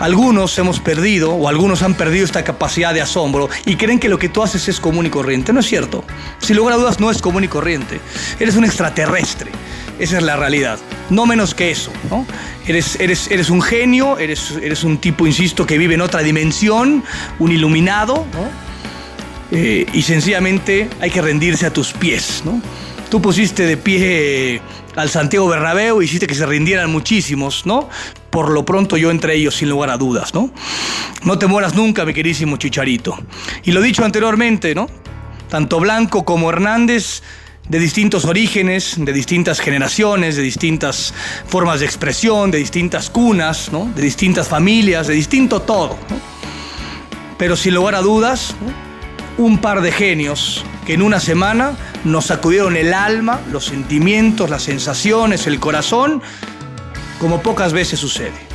Algunos 0.00 0.58
hemos 0.58 0.80
perdido 0.80 1.34
o 1.34 1.46
algunos 1.46 1.82
han 1.82 1.94
perdido 1.94 2.24
esta 2.24 2.42
capacidad 2.42 2.94
de 2.94 3.02
asombro 3.02 3.50
y 3.66 3.76
creen 3.76 3.98
que 3.98 4.08
lo 4.08 4.18
que 4.18 4.30
tú 4.30 4.42
haces 4.42 4.66
es 4.66 4.80
común 4.80 5.04
y 5.04 5.10
corriente. 5.10 5.52
No 5.52 5.60
es 5.60 5.66
cierto. 5.66 6.04
Sin 6.38 6.56
lugar 6.56 6.74
a 6.74 6.78
dudas 6.78 7.00
no 7.00 7.10
es 7.10 7.20
común 7.20 7.44
y 7.44 7.48
corriente. 7.48 8.00
Eres 8.40 8.56
un 8.56 8.64
extraterrestre. 8.64 9.50
Esa 9.98 10.16
es 10.16 10.22
la 10.22 10.36
realidad. 10.36 10.78
No 11.10 11.26
menos 11.26 11.54
que 11.54 11.70
eso. 11.70 11.92
¿no? 12.08 12.26
Eres, 12.66 12.98
eres, 12.98 13.30
eres 13.30 13.50
un 13.50 13.60
genio, 13.60 14.18
eres, 14.18 14.52
eres 14.62 14.84
un 14.84 14.96
tipo, 14.96 15.26
insisto, 15.26 15.66
que 15.66 15.76
vive 15.76 15.94
en 15.94 16.00
otra 16.00 16.22
dimensión, 16.22 17.04
un 17.38 17.52
iluminado. 17.52 18.26
¿no? 18.32 18.70
Eh, 19.50 19.84
y 19.92 20.00
sencillamente 20.00 20.88
hay 21.00 21.10
que 21.10 21.20
rendirse 21.20 21.66
a 21.66 21.72
tus 21.74 21.92
pies. 21.92 22.40
¿no? 22.46 22.62
Tú 23.10 23.20
pusiste 23.20 23.66
de 23.66 23.76
pie 23.76 24.62
al 25.00 25.08
Santiago 25.08 25.48
Bernabéu, 25.48 26.02
hiciste 26.02 26.26
que 26.26 26.34
se 26.34 26.44
rindieran 26.44 26.90
muchísimos, 26.92 27.64
¿no? 27.64 27.88
Por 28.30 28.50
lo 28.50 28.64
pronto 28.64 28.96
yo 28.96 29.10
entre 29.10 29.34
ellos, 29.34 29.56
sin 29.56 29.70
lugar 29.70 29.90
a 29.90 29.96
dudas, 29.96 30.34
¿no? 30.34 30.52
No 31.24 31.38
te 31.38 31.46
mueras 31.46 31.74
nunca, 31.74 32.04
mi 32.04 32.12
queridísimo 32.12 32.56
Chicharito. 32.58 33.18
Y 33.64 33.72
lo 33.72 33.80
dicho 33.80 34.04
anteriormente, 34.04 34.74
¿no? 34.74 34.88
Tanto 35.48 35.80
Blanco 35.80 36.24
como 36.24 36.50
Hernández, 36.50 37.22
de 37.68 37.78
distintos 37.78 38.24
orígenes, 38.24 38.96
de 38.98 39.12
distintas 39.12 39.60
generaciones, 39.60 40.36
de 40.36 40.42
distintas 40.42 41.14
formas 41.46 41.80
de 41.80 41.86
expresión, 41.86 42.50
de 42.50 42.58
distintas 42.58 43.08
cunas, 43.08 43.72
¿no? 43.72 43.90
De 43.94 44.02
distintas 44.02 44.48
familias, 44.48 45.06
de 45.06 45.14
distinto 45.14 45.62
todo. 45.62 45.96
Pero 47.38 47.56
sin 47.56 47.74
lugar 47.74 47.94
a 47.94 48.02
dudas, 48.02 48.54
un 49.38 49.58
par 49.58 49.80
de 49.80 49.92
genios 49.92 50.64
que 50.86 50.94
en 50.94 51.02
una 51.02 51.20
semana 51.20 51.72
nos 52.04 52.26
sacudieron 52.26 52.76
el 52.76 52.94
alma, 52.94 53.40
los 53.50 53.66
sentimientos, 53.66 54.50
las 54.50 54.62
sensaciones, 54.62 55.46
el 55.46 55.60
corazón, 55.60 56.22
como 57.18 57.42
pocas 57.42 57.72
veces 57.72 58.00
sucede. 58.00 58.50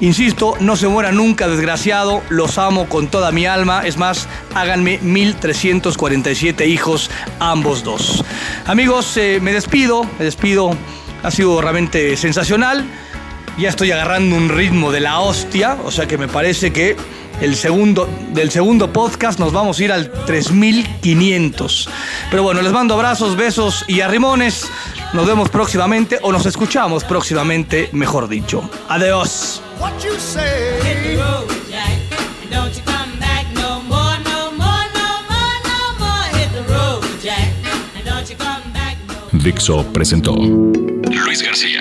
Insisto, 0.00 0.54
no 0.60 0.76
se 0.76 0.88
muera 0.88 1.12
nunca, 1.12 1.46
desgraciado, 1.48 2.22
los 2.28 2.58
amo 2.58 2.88
con 2.88 3.06
toda 3.08 3.30
mi 3.30 3.46
alma, 3.46 3.86
es 3.86 3.96
más, 3.96 4.28
háganme 4.54 4.98
1347 4.98 6.66
hijos, 6.66 7.10
ambos 7.38 7.84
dos. 7.84 8.24
Amigos, 8.66 9.16
eh, 9.16 9.38
me 9.40 9.52
despido, 9.52 10.04
me 10.18 10.24
despido, 10.24 10.76
ha 11.22 11.30
sido 11.30 11.60
realmente 11.60 12.16
sensacional, 12.16 12.84
ya 13.56 13.68
estoy 13.68 13.92
agarrando 13.92 14.36
un 14.36 14.48
ritmo 14.48 14.90
de 14.90 15.00
la 15.00 15.20
hostia, 15.20 15.78
o 15.84 15.92
sea 15.92 16.08
que 16.08 16.18
me 16.18 16.26
parece 16.26 16.72
que 16.72 16.96
el 17.40 17.56
segundo, 17.56 18.08
del 18.32 18.50
segundo 18.50 18.92
podcast 18.92 19.38
nos 19.38 19.52
vamos 19.52 19.78
a 19.78 19.84
ir 19.84 19.92
al 19.92 20.10
3500. 20.10 21.88
Pero 22.30 22.42
bueno, 22.42 22.62
les 22.62 22.72
mando 22.72 22.94
abrazos, 22.94 23.36
besos 23.36 23.84
y 23.88 24.00
arrimones. 24.00 24.70
Nos 25.12 25.26
vemos 25.26 25.48
próximamente 25.50 26.18
o 26.22 26.32
nos 26.32 26.46
escuchamos 26.46 27.04
próximamente, 27.04 27.88
mejor 27.92 28.28
dicho. 28.28 28.68
Adiós. 28.88 29.62
Dixo 39.44 39.84
presentó 39.92 40.34
Luis 40.34 41.42
García, 41.42 41.80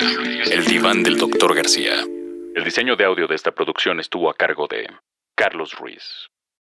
el 0.52 0.66
diván 0.66 1.02
del 1.02 1.18
doctor 1.18 1.56
García. 1.56 1.94
El 2.56 2.64
diseño 2.64 2.98
de 2.98 3.06
audio 3.06 3.26
de 3.26 3.36
esta 3.36 3.52
producción 3.52 4.02
estuvo 4.02 4.30
a 4.30 4.34
cargo 4.34 4.68
de 4.68 4.86
Carlos 5.36 5.74
Ruiz. 5.80 6.30